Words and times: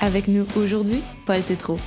Avec 0.00 0.28
nous 0.28 0.46
aujourd'hui, 0.56 1.02
Paul 1.26 1.42
Tétrault. 1.42 1.78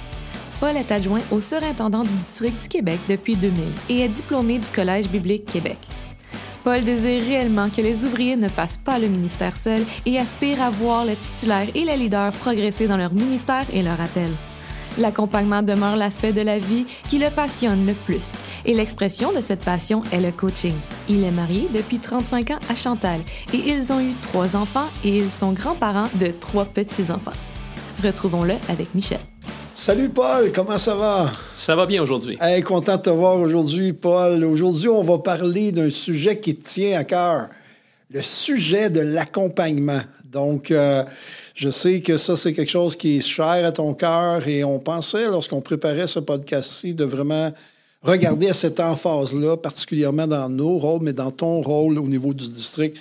Paul 0.60 0.78
est 0.78 0.92
adjoint 0.92 1.22
au 1.32 1.42
surintendant 1.42 2.04
du 2.04 2.10
district 2.10 2.62
du 2.62 2.68
Québec 2.68 3.00
depuis 3.10 3.36
2000 3.36 3.64
et 3.90 4.02
est 4.02 4.10
diplômé 4.10 4.60
du 4.60 4.70
Collège 4.70 5.10
biblique 5.10 5.46
Québec. 5.46 5.80
Paul 6.64 6.84
désire 6.84 7.24
réellement 7.24 7.70
que 7.70 7.82
les 7.82 8.06
ouvriers 8.06 8.38
ne 8.38 8.48
fassent 8.48 8.78
pas 8.78 9.00
le 9.00 9.08
ministère 9.08 9.58
seul 9.58 9.84
et 10.06 10.20
aspire 10.20 10.62
à 10.62 10.70
voir 10.70 11.06
les 11.06 11.16
titulaires 11.16 11.68
et 11.74 11.84
les 11.84 11.98
leaders 11.98 12.32
progresser 12.34 12.88
dans 12.88 12.98
leur 12.98 13.14
ministère 13.14 13.66
et 13.74 13.82
leur 13.82 14.00
appel. 14.00 14.32
L'accompagnement 15.00 15.64
demeure 15.64 15.96
l'aspect 15.96 16.34
de 16.34 16.42
la 16.42 16.60
vie 16.60 16.86
qui 17.10 17.18
le 17.18 17.32
passionne 17.32 17.86
le 17.86 17.94
plus. 17.94 18.36
Et 18.64 18.76
l'expression 18.76 19.34
de 19.34 19.42
cette 19.42 19.66
passion 19.66 20.04
est 20.12 20.22
le 20.22 20.32
coaching. 20.32 20.76
Il 21.10 21.24
est 21.24 21.32
marié 21.32 21.68
depuis 21.74 21.98
35 21.98 22.52
ans 22.52 22.60
à 22.70 22.76
Chantal 22.76 23.22
et 23.54 23.58
ils 23.58 23.92
ont 23.92 24.00
eu 24.00 24.14
trois 24.22 24.56
enfants 24.56 24.88
et 25.04 25.18
ils 25.18 25.32
sont 25.32 25.52
grands-parents 25.52 26.10
de 26.14 26.28
trois 26.28 26.66
petits-enfants. 26.66 27.34
Retrouvons-le 28.04 28.56
avec 28.68 28.94
Michel. 28.94 29.20
Salut 29.74 30.10
Paul, 30.10 30.52
comment 30.52 30.78
ça 30.78 30.94
va? 30.94 31.32
Ça 31.56 31.76
va 31.76 31.86
bien 31.86 32.04
aujourd'hui. 32.04 32.38
Hey, 32.42 32.62
content 32.62 32.98
de 32.98 33.02
te 33.02 33.10
voir 33.10 33.38
aujourd'hui, 33.38 33.94
Paul. 33.94 34.44
Aujourd'hui, 34.44 34.90
on 34.90 35.02
va 35.02 35.20
parler 35.20 35.72
d'un 35.72 35.90
sujet 35.90 36.40
qui 36.40 36.56
te 36.56 36.68
tient 36.68 37.00
à 37.00 37.06
cœur, 37.06 37.48
le 38.12 38.22
sujet 38.22 38.90
de 38.90 39.00
l'accompagnement. 39.00 40.02
Donc, 40.26 40.70
euh, 40.70 41.04
je 41.56 41.70
sais 41.70 42.02
que 42.02 42.18
ça, 42.18 42.36
c'est 42.36 42.54
quelque 42.54 42.70
chose 42.70 42.96
qui 42.96 43.18
est 43.18 43.22
cher 43.22 43.66
à 43.66 43.72
ton 43.72 43.94
cœur 43.94 44.48
et 44.48 44.64
on 44.64 44.80
pensait, 44.80 45.26
lorsqu'on 45.26 45.62
préparait 45.62 46.08
ce 46.08 46.20
podcast-ci, 46.20 46.94
de 46.94 47.06
vraiment 47.06 47.52
regarder 48.04 48.50
à 48.50 48.54
cette 48.54 48.80
emphase-là, 48.80 49.58
particulièrement 49.58 50.28
dans 50.28 50.50
nos 50.50 50.78
rôles, 50.78 51.02
mais 51.02 51.14
dans 51.14 51.32
ton 51.32 51.62
rôle 51.62 51.98
au 51.98 52.08
niveau 52.08 52.34
du 52.34 52.50
district. 52.50 52.98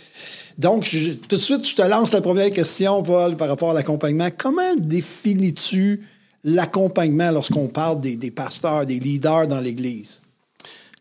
Donc, 0.59 0.88
tout 1.29 1.37
de 1.37 1.41
suite, 1.41 1.66
je 1.66 1.74
te 1.74 1.83
lance 1.83 2.12
la 2.12 2.20
première 2.20 2.51
question, 2.51 3.02
Paul, 3.02 3.37
par 3.37 3.48
rapport 3.48 3.71
à 3.71 3.74
l'accompagnement. 3.74 4.29
Comment 4.37 4.74
définis-tu 4.77 6.02
l'accompagnement 6.45 7.30
lorsqu'on 7.30 7.68
parle 7.68 8.01
des, 8.01 8.16
des, 8.16 8.30
pasteurs, 8.30 8.87
des 8.87 8.99
leaders 8.99 9.46
dans 9.46 9.60
l'Église? 9.60 10.21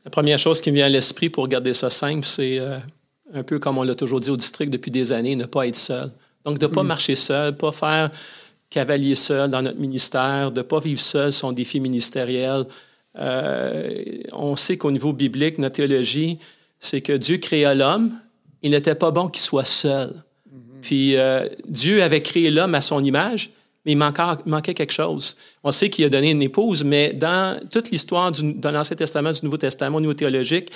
La 0.06 0.12
première 0.12 0.40
chose 0.40 0.62
qui 0.62 0.72
me 0.72 0.78
vient 0.78 0.86
à 0.86 0.90
l'esprit 0.90 1.30
pour 1.30 1.48
garder 1.48 1.74
ça 1.74 1.90
simple, 1.90 2.26
c'est 2.26 2.60
euh, 2.60 2.80
un 3.34 3.44
peu 3.44 3.60
comme 3.60 3.78
on 3.78 3.84
l'a 3.84 3.96
toujours 3.96 4.22
dit 4.22 4.30
au 4.30 4.38
district 4.38 4.72
depuis 4.72 4.92
des 4.92 5.12
années, 5.12 5.36
ne 5.36 5.46
pas 5.46 5.68
être 5.68 5.76
seul. 5.76 6.12
Donc, 6.44 6.58
de 6.58 6.66
ne 6.66 6.72
pas 6.72 6.84
hmm. 6.84 6.88
marcher 6.88 7.16
seul, 7.16 7.56
pas 7.56 7.72
faire 7.72 8.12
cavalier 8.70 9.16
seul 9.16 9.50
dans 9.50 9.62
notre 9.62 9.80
ministère, 9.80 10.52
de 10.52 10.60
ne 10.60 10.64
pas 10.64 10.80
vivre 10.80 11.00
seul 11.00 11.32
son 11.32 11.52
défi 11.52 11.80
ministériel. 11.80 12.66
Euh, 13.20 14.24
on 14.32 14.56
sait 14.56 14.78
qu'au 14.78 14.92
niveau 14.92 15.14
biblique, 15.14 15.58
notre 15.58 15.76
théologie, 15.76 16.40
c'est 16.80 17.02
que 17.02 17.14
Dieu 17.14 17.38
créa 17.38 17.76
l'homme, 17.76 18.12
il 18.62 18.72
n'était 18.72 18.96
pas 18.96 19.12
bon 19.12 19.28
qu'il 19.28 19.42
soit 19.42 19.66
seul. 19.66 20.14
Hmm. 20.52 20.60
Puis 20.82 21.18
euh, 21.18 21.48
Dieu 21.68 22.04
avait 22.04 22.22
créé 22.22 22.50
l'homme 22.52 22.76
à 22.76 22.82
son 22.82 23.04
image, 23.04 23.52
mais 23.86 23.94
il 23.94 23.98
manquait, 23.98 24.74
quelque 24.74 24.94
chose. 24.94 25.38
On 25.64 25.72
sait 25.72 25.90
qu'il 25.90 26.06
a 26.06 26.10
donné 26.10 26.32
une 26.32 26.42
épouse, 26.42 26.84
mais 26.84 27.14
dans 27.14 27.60
toute 27.70 27.90
l'histoire 27.90 28.32
de 28.32 28.70
l'Ancien 28.70 28.96
Testament, 28.96 29.32
du 29.32 29.40
Nouveau 29.44 29.58
Testament, 29.58 29.98
au 29.98 30.02
niveau 30.02 30.14
théologique, 30.14 30.72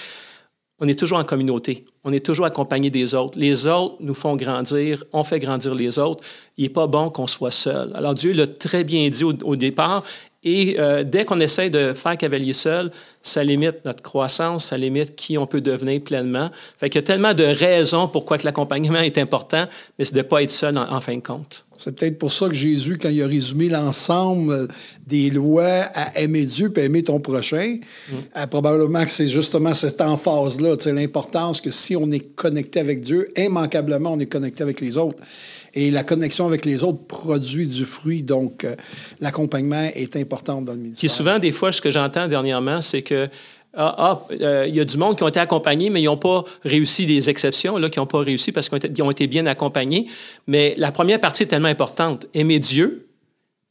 on 0.80 0.88
est 0.88 1.00
toujours 1.00 1.20
en 1.20 1.24
communauté. 1.24 1.86
On 2.04 2.12
est 2.12 2.26
toujours 2.26 2.46
accompagné 2.46 2.90
des 2.90 3.16
autres. 3.16 3.40
Les 3.40 3.68
autres 3.68 3.96
nous 4.02 4.14
font 4.14 4.36
grandir, 4.36 5.04
on 5.14 5.24
fait 5.24 5.40
grandir 5.40 5.74
les 5.74 6.00
autres. 6.00 6.24
Il 6.58 6.64
n'est 6.64 6.70
pas 6.70 6.88
bon 6.88 7.10
qu'on 7.10 7.28
soit 7.28 7.52
seul. 7.52 7.92
Alors 7.96 8.14
Dieu 8.14 8.34
l'a 8.34 8.48
très 8.48 8.84
bien 8.84 9.10
dit 9.10 9.24
au, 9.24 9.56
départ. 9.56 10.04
Et 10.46 10.76
euh, 10.80 11.04
dès 11.04 11.26
qu'on 11.26 11.40
essaie 11.40 11.72
de 11.72 11.94
faire 11.94 12.16
cavalier 12.18 12.54
seul, 12.54 12.92
ça 13.24 13.44
limite 13.44 13.84
notre 13.84 14.04
croissance, 14.04 14.66
ça 14.66 14.78
limite 14.78 15.16
qui 15.16 15.40
on 15.40 15.48
peut 15.48 15.60
devenir 15.60 16.00
pleinement. 16.02 16.52
Fait 16.78 16.90
qu'il 16.90 17.02
y 17.02 17.04
a 17.04 17.08
tellement 17.08 17.34
de 17.34 17.44
raisons 17.44 18.08
pourquoi 18.08 18.38
l'accompagnement 18.44 19.00
est 19.00 19.18
important, 19.18 19.66
mais 19.98 20.06
c'est 20.06 20.14
de 20.14 20.20
ne 20.20 20.24
pas 20.24 20.44
être 20.44 20.52
seul 20.52 20.78
en 20.78 21.02
fin 21.02 21.16
de 21.16 21.22
compte. 21.22 21.66
C'est 21.78 21.98
peut-être 21.98 22.20
pour 22.20 22.32
ça 22.32 22.48
que 22.48 22.54
Jésus, 22.54 22.98
quand 22.98 23.10
il 23.10 23.22
a 23.22 23.28
résumé 23.28 23.68
l'ensemble 23.68 24.68
des 25.08 25.30
lois 25.30 25.82
à 25.94 26.20
aimer 26.20 26.46
Dieu 26.46 26.72
et 26.78 26.82
aimer 26.82 27.04
ton 27.04 27.20
prochain, 27.20 27.78
mm. 27.78 28.14
euh, 28.38 28.48
probablement 28.48 29.04
que 29.04 29.10
c'est 29.10 29.28
justement 29.28 29.74
cette 29.74 30.00
emphase-là, 30.00 30.76
l'importance 30.86 31.60
que 31.60 31.72
si 31.72 31.96
on 31.96 32.12
est 32.12 32.36
connecté 32.36 32.80
avec 32.80 33.02
Dieu, 33.02 33.28
immanquablement, 33.36 34.14
on 34.14 34.20
est 34.20 34.28
connecté 34.28 34.64
avec 34.64 34.80
les 34.80 34.98
autres. 34.98 35.22
Et 35.76 35.92
la 35.92 36.04
connexion 36.04 36.48
avec 36.48 36.64
les 36.64 36.84
autres 36.84 37.04
produit 37.06 37.68
du 37.68 37.84
fruit. 37.84 38.24
Donc, 38.24 38.64
euh, 38.64 38.76
l'accompagnement 39.20 39.90
est 39.94 40.16
important 40.16 40.62
dans 40.62 40.72
le 40.72 40.80
ministère. 40.80 41.02
Qui 41.02 41.14
souvent, 41.14 41.38
des 41.38 41.52
fois, 41.52 41.74
ce 41.74 41.82
que 41.82 41.92
j'entends 41.92 42.28
dernièrement, 42.30 42.80
c'est 42.82 43.02
que 43.02 43.28
ah, 43.78 43.96
ah 43.98 44.22
euh, 44.42 44.66
il 44.68 44.76
y 44.76 44.80
a 44.80 44.86
du 44.86 44.98
monde 44.98 45.18
qui 45.18 45.24
ont 45.24 45.28
été 45.28 45.40
accompagnés, 45.40 45.90
mais 45.90 46.02
ils 46.02 46.06
n'ont 46.06 46.16
pas 46.16 46.46
réussi 46.64 47.06
des 47.06 47.30
exceptions, 47.30 47.78
là, 47.78 47.90
qui 47.90 48.00
n'ont 48.00 48.06
pas 48.06 48.20
réussi 48.20 48.54
parce 48.54 48.70
qu'ils 48.70 49.04
ont, 49.04 49.12
été 49.12 49.28
bien 49.28 49.46
accompagnés. 49.46 50.08
Mais 50.48 50.76
la 50.78 50.94
première 50.94 51.20
partie 51.20 51.44
est 51.44 51.48
tellement 51.48 51.68
importante. 51.68 52.28
Aimer 52.34 52.60
Dieu, 52.60 53.08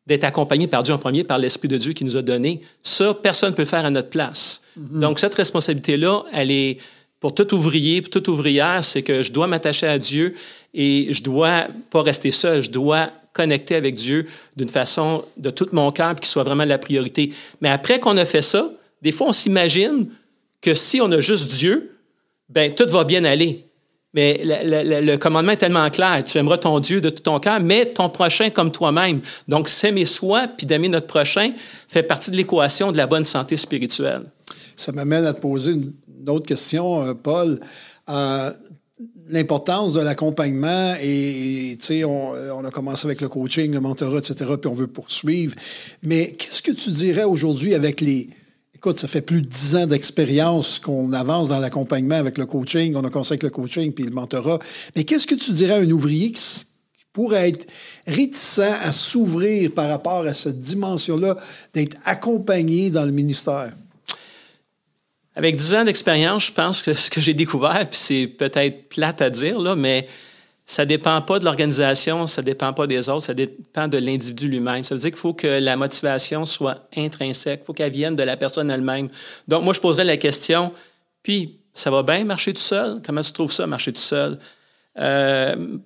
d'être 0.07 0.25
accompagné 0.25 0.67
par 0.67 0.83
Dieu 0.83 0.93
en 0.93 0.99
premier, 0.99 1.25
par 1.25 1.39
l'Esprit 1.39 1.69
de 1.69 1.79
Dieu 1.79 1.95
qui 1.95 2.05
nous 2.05 2.19
a 2.19 2.23
donné, 2.23 2.61
ça, 2.83 3.15
personne 3.15 3.53
ne 3.53 3.55
peut 3.57 3.63
le 3.63 3.69
faire 3.69 3.87
à 3.87 3.91
notre 3.91 4.11
place. 4.11 4.63
Mm-hmm. 4.79 5.01
Donc, 5.01 5.19
cette 5.19 5.35
responsabilité-là, 5.35 6.25
elle 6.35 6.51
est 6.51 6.77
pour 7.25 7.35
tout 7.35 7.55
ouvrier, 7.55 8.03
pour 8.03 8.11
toute 8.11 8.29
ouvrière, 8.29 8.85
c'est 8.85 9.01
que 9.01 9.23
je 9.23 9.33
dois 9.33 9.47
m'attacher 9.47 9.87
à 9.87 9.99
Dieu 9.99 10.35
et 10.75 11.09
je 11.11 11.23
dois 11.23 11.69
pas 11.91 12.03
rester 12.03 12.31
seul, 12.31 12.63
je 12.63 12.71
dois 12.71 13.09
connecter 13.33 13.77
avec 13.77 13.95
Dieu 13.95 14.27
d'une 14.57 14.69
façon 14.69 15.25
de 15.39 15.49
tout 15.49 15.67
mon 15.73 15.91
cœur, 15.91 16.15
qui 16.17 16.29
soit 16.29 16.43
vraiment 16.43 16.67
la 16.67 16.77
priorité. 16.77 17.33
Mais 17.63 17.71
après 17.71 17.99
qu'on 17.99 18.19
a 18.19 18.27
fait 18.27 18.43
ça, 18.43 18.71
des 19.01 19.11
fois, 19.11 19.29
on 19.29 19.33
s'imagine 19.33 20.07
que 20.61 20.75
si 20.75 21.01
on 21.01 21.11
a 21.13 21.21
juste 21.21 21.51
Dieu, 21.51 21.97
ben 22.51 22.75
tout 22.75 22.91
va 22.91 23.05
bien 23.05 23.25
aller. 23.25 23.65
Mais 24.13 24.43
le, 24.45 25.17
commandement 25.17 25.53
est 25.53 25.57
tellement 25.57 25.89
clair. 25.89 26.23
Tu 26.25 26.37
aimeras 26.37 26.59
ton 26.59 26.79
Dieu 26.79 27.01
de 27.01 27.09
tout 27.09 27.23
ton 27.23 27.41
cœur, 27.41 27.59
mais 27.59 27.87
ton 27.87 28.11
prochain 28.11 28.51
comme 28.51 28.71
toi-même. 28.71 29.23
Donc, 29.49 29.71
s'aimer 29.71 30.05
soi 30.05 30.47
puis 30.47 30.67
d'aimer 30.67 30.89
notre 30.89 31.07
prochain 31.07 31.53
fait 31.89 32.03
partie 32.03 32.31
de 32.31 32.37
l'équation 32.37 32.93
de 32.93 32.99
la 32.99 33.07
bonne 33.07 33.25
santé 33.25 33.57
spirituelle. 33.57 34.25
Ça 34.77 34.93
m'amène 34.93 35.25
à 35.25 35.33
te 35.33 35.41
poser 35.41 35.73
une, 35.73 35.93
autre 36.29 36.47
question, 36.47 37.03
euh, 37.03 37.15
Paul. 37.15 37.61
Euh, 38.09 38.51
l'importance 39.29 39.93
de 39.95 40.01
l'accompagnement 40.01 40.95
et, 41.03 41.77
tu 41.81 41.87
sais, 41.87 42.05
on, 42.05 42.33
on, 42.33 42.65
a 42.65 42.71
commencé 42.71 43.07
avec 43.07 43.23
le 43.23 43.29
coaching, 43.29 43.73
le 43.73 43.81
mentorat, 43.81 44.19
etc., 44.19 44.35
puis 44.61 44.71
on 44.71 44.75
veut 44.75 44.87
poursuivre. 44.87 45.55
Mais 46.03 46.33
qu'est-ce 46.33 46.63
que 46.63 46.73
tu 46.73 46.91
dirais 46.91 47.25
aujourd'hui 47.25 47.75
avec 47.75 48.03
les, 48.03 48.29
Écoute, 48.85 49.01
ça 49.01 49.09
fait 49.09 49.23
plus 49.23 49.41
de 49.41 49.47
dix 49.47 49.77
ans 49.77 49.87
d'expérience 49.87 50.79
qu'on 50.79 51.11
avance 51.15 51.49
dans 51.49 51.59
l'accompagnement 51.59 52.17
avec 52.17 52.37
le 52.37 52.45
coaching. 52.45 52.95
On 52.97 53.03
a 53.03 53.09
commencé 53.09 53.33
avec 53.33 53.43
le 53.43 53.49
coaching 53.49 53.95
puis 53.95 54.05
le 54.05 54.11
mentorat. 54.11 54.59
Mais 54.95 55.05
qu'est-ce 55.05 55.27
que 55.27 55.35
tu 55.35 55.53
dirais 55.53 55.73
à 55.73 55.79
un 55.79 55.91
ouvrier 55.91 56.33
qui 56.33 56.67
pourrait 57.15 57.49
être 57.49 57.67
réticent 58.07 58.59
à 58.59 58.93
s'ouvrir 58.93 59.73
par 59.73 59.89
rapport 59.89 60.27
à 60.27 60.35
cette 60.35 60.61
dimension-là, 60.61 61.39
d'être 61.73 61.97
accompagné 62.05 62.91
dans 62.91 63.07
le 63.07 63.13
ministère? 63.13 63.73
Avec 65.37 65.57
dix 65.57 65.75
ans 65.75 65.85
d'expérience, 65.85 66.47
je 66.47 66.53
pense 66.53 66.83
que 66.83 66.95
ce 66.95 67.11
que 67.11 67.21
j'ai 67.21 67.35
découvert, 67.35 67.89
puis 67.89 67.99
c'est 67.99 68.27
peut-être 68.27 68.89
plate 68.89 69.21
à 69.21 69.31
dire, 69.31 69.59
là, 69.59 69.75
mais 69.75 70.07
ça 70.67 70.85
ne 70.85 70.89
dépend 70.89 71.21
pas 71.21 71.39
de 71.39 71.45
l'organisation, 71.45 72.27
ça 72.27 72.41
ne 72.41 72.47
dépend 72.47 72.73
pas 72.73 72.87
des 72.87 73.09
autres, 73.09 73.27
ça 73.27 73.35
dépend 73.35 73.89
de 73.89 73.99
l'individu 73.99 74.49
lui-même. 74.49 74.85
Ça 74.85 74.95
veut 74.95 75.01
dire 75.01 75.11
qu'il 75.11 75.19
faut 75.19 75.35
que 75.35 75.47
la 75.47 75.77
motivation 75.77 76.45
soit 76.45 76.89
intrinsèque, 76.97 77.61
il 77.63 77.67
faut 77.67 77.73
qu'elle 77.73 77.93
vienne 77.93 78.17
de 78.17 78.23
la 78.23 78.37
personne 78.37 78.71
elle-même. 78.71 79.09
Donc, 79.49 79.65
moi, 79.65 79.75
je 79.75 79.81
poserais 79.81 80.05
la 80.05 80.17
question, 80.17 80.73
puis, 81.23 81.59
ça 81.75 81.91
va 81.91 82.05
bien 82.05 82.25
marcher 82.25 82.53
tout 82.53 82.61
seul? 82.61 83.03
Comment 83.05 83.21
tu 83.21 83.33
trouves 83.33 83.53
ça, 83.53 83.67
marcher 83.67 83.93
tout 83.93 84.01
seul? 84.01 84.39
Euh, 84.99 85.79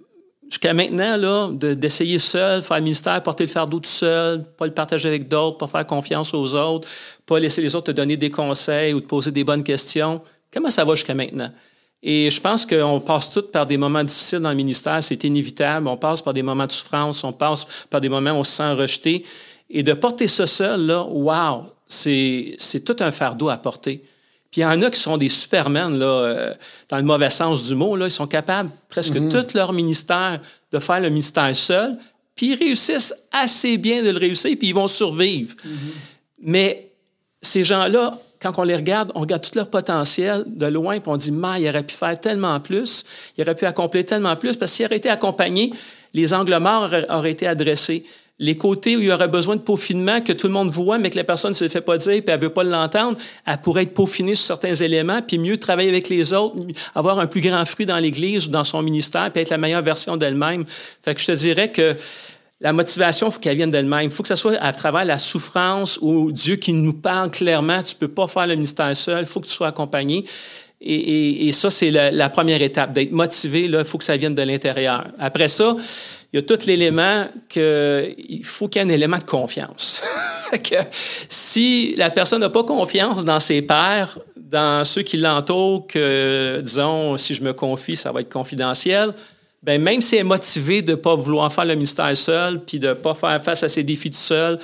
jusqu'à 0.49 0.73
maintenant, 0.73 1.17
là, 1.17 1.51
d'essayer 1.75 2.19
seul, 2.19 2.63
faire 2.63 2.79
le 2.79 2.83
ministère, 2.85 3.23
porter 3.23 3.45
le 3.45 3.51
fardeau 3.51 3.81
tout 3.81 3.89
seul, 3.89 4.45
pas 4.45 4.67
le 4.67 4.73
partager 4.73 5.09
avec 5.09 5.29
d'autres, 5.29 5.59
pas 5.59 5.67
faire 5.67 5.87
confiance 5.87 6.33
aux 6.35 6.55
autres, 6.55 6.89
pas 7.27 7.39
laisser 7.39 7.63
les 7.63 7.75
autres 7.75 7.93
te 7.93 7.97
donner 7.97 8.17
des 8.17 8.31
conseils 8.31 8.95
ou 8.95 9.01
te 9.01 9.07
poser 9.07 9.31
des 9.31 9.45
bonnes 9.45 9.63
questions. 9.63 10.23
Comment 10.53 10.71
ça 10.71 10.85
va 10.85 10.95
jusqu'à 10.95 11.15
maintenant? 11.15 11.51
Et 12.03 12.31
je 12.31 12.41
pense 12.41 12.65
qu'on 12.65 13.01
passe 13.01 13.31
tous 13.31 13.51
par 13.51 13.67
des 13.67 13.77
moments 13.77 14.05
difficiles 14.05 14.39
dans 14.39 14.51
le 14.51 14.57
ministère, 14.57 15.03
c'est 15.03 15.23
inévitable. 15.25 15.89
On 15.89 15.97
passe 15.97 16.23
par 16.23 16.33
des 16.33 16.43
moments 16.43 16.67
de 16.67 16.73
souffrance, 16.73 17.25
on 17.25 17.33
passe 17.33 17.67
par 17.91 18.01
des 18.01 18.09
moments 18.09 18.31
où 18.31 18.37
on 18.37 18.45
se 18.45 18.53
sent 18.53 18.73
rejeté. 18.73 19.25
Et 19.69 19.83
de 19.83 19.93
porter 19.93 20.29
ça 20.29 20.47
seul, 20.47 20.87
là, 20.87 21.03
wow, 21.03 21.65
c'est 21.87 22.57
tout 22.85 22.97
un 23.01 23.11
fardeau 23.11 23.49
à 23.49 23.57
porter. 23.57 24.03
Puis 24.51 24.63
il 24.63 24.65
y 24.65 24.67
en 24.67 24.81
a 24.83 24.91
qui 24.91 25.01
sont 25.01 25.19
des 25.19 25.29
supermen, 25.29 25.99
là, 25.99 26.07
euh, 26.07 26.55
dans 26.89 26.97
le 26.97 27.03
mauvais 27.03 27.31
sens 27.31 27.65
du 27.65 27.75
mot. 27.75 27.97
Là, 27.97 28.07
ils 28.07 28.11
sont 28.11 28.27
capables, 28.27 28.71
presque 28.89 29.15
mm-hmm. 29.15 29.47
tout 29.47 29.57
leur 29.57 29.73
ministère, 29.73 30.41
de 30.73 30.79
faire 30.79 31.01
le 31.01 31.11
ministère 31.11 31.55
seul. 31.55 31.99
Puis 32.35 32.53
ils 32.53 32.55
réussissent 32.55 33.15
assez 33.31 33.77
bien 33.77 34.03
de 34.03 34.11
le 34.11 34.19
réussir, 34.19 34.57
puis 34.59 34.69
ils 34.69 34.75
vont 34.75 34.89
survivre. 34.89 35.55
Mm-hmm. 35.55 35.93
Mais 36.43 36.87
ces 37.43 37.65
gens-là, 37.65 38.19
quand 38.41 38.53
on 38.59 38.63
les 38.63 38.77
regarde, 38.77 39.13
on 39.15 39.21
regarde 39.21 39.43
tout 39.43 39.57
leur 39.57 39.69
potentiel 39.69 40.45
de 40.47 40.67
loin, 40.67 41.01
puis 41.01 41.11
on 41.11 41.17
dit, 41.17 41.33
mais 41.33 41.63
il 41.63 41.69
aurait 41.69 41.83
pu 41.83 41.95
faire 41.95 42.19
tellement 42.19 42.59
plus, 42.61 43.05
il 43.37 43.43
aurait 43.43 43.55
pu 43.55 43.67
accomplir 43.67 44.05
tellement 44.07 44.37
plus, 44.37 44.57
parce 44.57 44.75
qu'il 44.75 44.87
aurait 44.87 44.97
été 44.97 45.11
accompagné, 45.11 45.73
les 46.15 46.33
angles 46.33 46.57
morts 46.59 46.91
auraient, 47.11 47.33
été 47.33 47.47
adressés. 47.47 48.05
Les 48.41 48.57
côtés 48.57 48.97
où 48.97 49.01
il 49.01 49.07
y 49.07 49.13
aurait 49.13 49.29
besoin 49.29 49.57
de 49.57 49.61
peaufinement 49.61 50.21
que 50.21 50.33
tout 50.33 50.47
le 50.47 50.53
monde 50.53 50.71
voit, 50.71 50.99
mais 50.99 51.11
que 51.11 51.17
la 51.17 51.25
personne 51.25 51.51
ne 51.51 51.57
se 51.57 51.65
le 51.65 51.71
fait 51.71 51.81
pas 51.81 51.99
dire, 51.99 52.23
puis 52.23 52.33
elle 52.33 52.41
veut 52.41 52.51
pas 52.51 52.63
l'entendre, 52.63 53.19
elle 53.45 53.59
pourrait 53.59 53.83
être 53.83 53.95
peaufinée 53.95 54.37
sur 54.37 54.47
certains 54.47 54.75
éléments, 54.75 55.21
puis 55.27 55.39
mieux 55.39 55.57
travailler 55.57 55.89
avec 55.89 56.09
les 56.09 56.33
autres, 56.33 56.57
avoir 56.95 57.19
un 57.19 57.27
plus 57.27 57.41
grand 57.41 57.65
fruit 57.65 57.87
dans 57.87 57.99
l'Église 57.99 58.47
ou 58.47 58.51
dans 58.51 58.65
son 58.65 58.81
ministère, 58.83 59.33
puis 59.33 59.43
être 59.43 59.51
la 59.51 59.59
meilleure 59.59 59.83
version 59.83 60.17
d'elle-même. 60.17 60.65
Fait 61.03 61.15
que 61.15 61.21
je 61.21 61.27
te 61.27 61.33
dirais 61.33 61.73
que 61.73 61.97
la 62.61 62.73
motivation, 62.73 63.29
il 63.29 63.33
faut 63.33 63.39
qu'elle 63.39 63.57
vienne 63.57 63.71
d'elle-même. 63.71 64.05
Il 64.05 64.11
faut 64.11 64.23
que 64.23 64.29
ce 64.29 64.35
soit 64.35 64.57
à 64.57 64.73
travers 64.73 65.05
la 65.05 65.19
souffrance 65.19 65.99
ou 66.03 66.33
Dieu 66.33 66.57
qui 66.57 66.73
nous 66.73 66.93
parle 66.93 67.31
clairement. 67.31 67.83
Tu 67.83 67.95
peux 67.95 68.09
pas 68.09 68.27
faire 68.27 68.47
le 68.47 68.55
ministère 68.55 68.97
seul, 68.97 69.21
il 69.21 69.27
faut 69.27 69.41
que 69.41 69.47
tu 69.47 69.55
sois 69.55 69.69
accompagné. 69.69 70.25
Et, 70.81 71.51
ça, 71.53 71.71
c'est 71.71 71.91
la, 71.91 72.31
première 72.31 72.63
étape, 72.63 72.93
d'être 72.93 73.11
motivé. 73.11 73.65
il 73.65 73.85
faut 73.85 73.99
que 73.99 74.05
ça 74.05 74.17
vienne 74.17 74.37
de 74.37 74.43
l'intérieur. 74.43 75.09
Après 75.19 75.49
ça, 75.49 75.77
il 76.33 76.37
y 76.37 76.39
a 76.39 76.43
tout 76.43 76.59
l'élément 76.67 77.27
qu'il 77.49 78.45
faut 78.45 78.69
qu'il 78.69 78.83
y 78.83 78.85
ait 78.85 78.89
un 78.89 78.93
élément 78.93 79.19
de 79.19 79.25
confiance. 79.25 80.03
que 80.53 80.77
si 81.29 81.95
la 81.97 82.11
personne 82.11 82.41
n'a 82.41 82.51
pas 82.51 82.65
confiance 82.65 83.25
dans 83.25 83.41
ses 83.41 83.63
pairs, 83.63 84.19
dans 84.37 84.85
ceux 84.85 85.03
qui 85.03 85.17
l'entourent, 85.17 85.87
que, 85.87 86.61
disons, 86.63 87.17
si 87.17 87.35
je 87.35 87.43
me 87.43 87.53
confie, 87.53 87.97
ça 87.97 88.13
va 88.13 88.21
être 88.21 88.33
confidentiel, 88.33 89.15
ben 89.63 89.81
même 89.83 90.01
si 90.01 90.15
elle 90.15 90.21
est 90.21 90.25
motivée 90.25 90.83
de 90.83 90.93
ne 90.93 90.97
pas 90.97 91.17
vouloir 91.17 91.53
faire 91.53 91.65
le 91.65 91.75
mystère 91.75 92.17
seul, 92.17 92.61
puis 92.61 92.79
de 92.79 92.89
ne 92.89 92.93
pas 92.93 93.15
faire 93.15 93.43
face 93.43 93.63
à 93.63 93.69
ses 93.69 93.83
défis 93.83 94.11
tout 94.11 94.17
seul, 94.17 94.59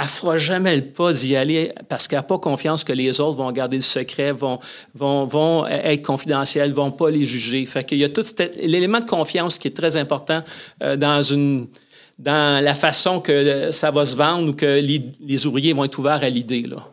elle 0.00 0.06
fera 0.06 0.38
jamais 0.38 0.76
le 0.76 0.84
pas 0.84 1.12
d'y 1.12 1.34
aller 1.34 1.72
parce 1.88 2.06
qu'elle 2.06 2.20
n'a 2.20 2.22
pas 2.22 2.38
confiance 2.38 2.84
que 2.84 2.92
les 2.92 3.20
autres 3.20 3.36
vont 3.36 3.50
garder 3.50 3.78
le 3.78 3.82
secret, 3.82 4.32
vont, 4.32 4.60
vont, 4.94 5.26
vont 5.26 5.66
être 5.66 6.02
confidentiels, 6.02 6.72
vont 6.72 6.92
pas 6.92 7.10
les 7.10 7.24
juger. 7.24 7.66
Fait 7.66 7.82
qu'il 7.84 7.98
y 7.98 8.04
a 8.04 8.08
tout 8.08 8.24
l'élément 8.62 9.00
de 9.00 9.06
confiance 9.06 9.58
qui 9.58 9.66
est 9.68 9.76
très 9.76 9.96
important 9.96 10.42
euh, 10.82 10.96
dans 10.96 11.22
une 11.22 11.66
dans 12.18 12.62
la 12.62 12.74
façon 12.74 13.20
que 13.20 13.70
ça 13.70 13.92
va 13.92 14.04
se 14.04 14.16
vendre 14.16 14.50
ou 14.50 14.52
que 14.52 14.80
les, 14.80 15.46
ouvriers 15.46 15.72
vont 15.72 15.84
être 15.84 15.98
ouverts 15.98 16.22
à 16.24 16.28
l'idée. 16.28 16.62
Là. 16.62 16.88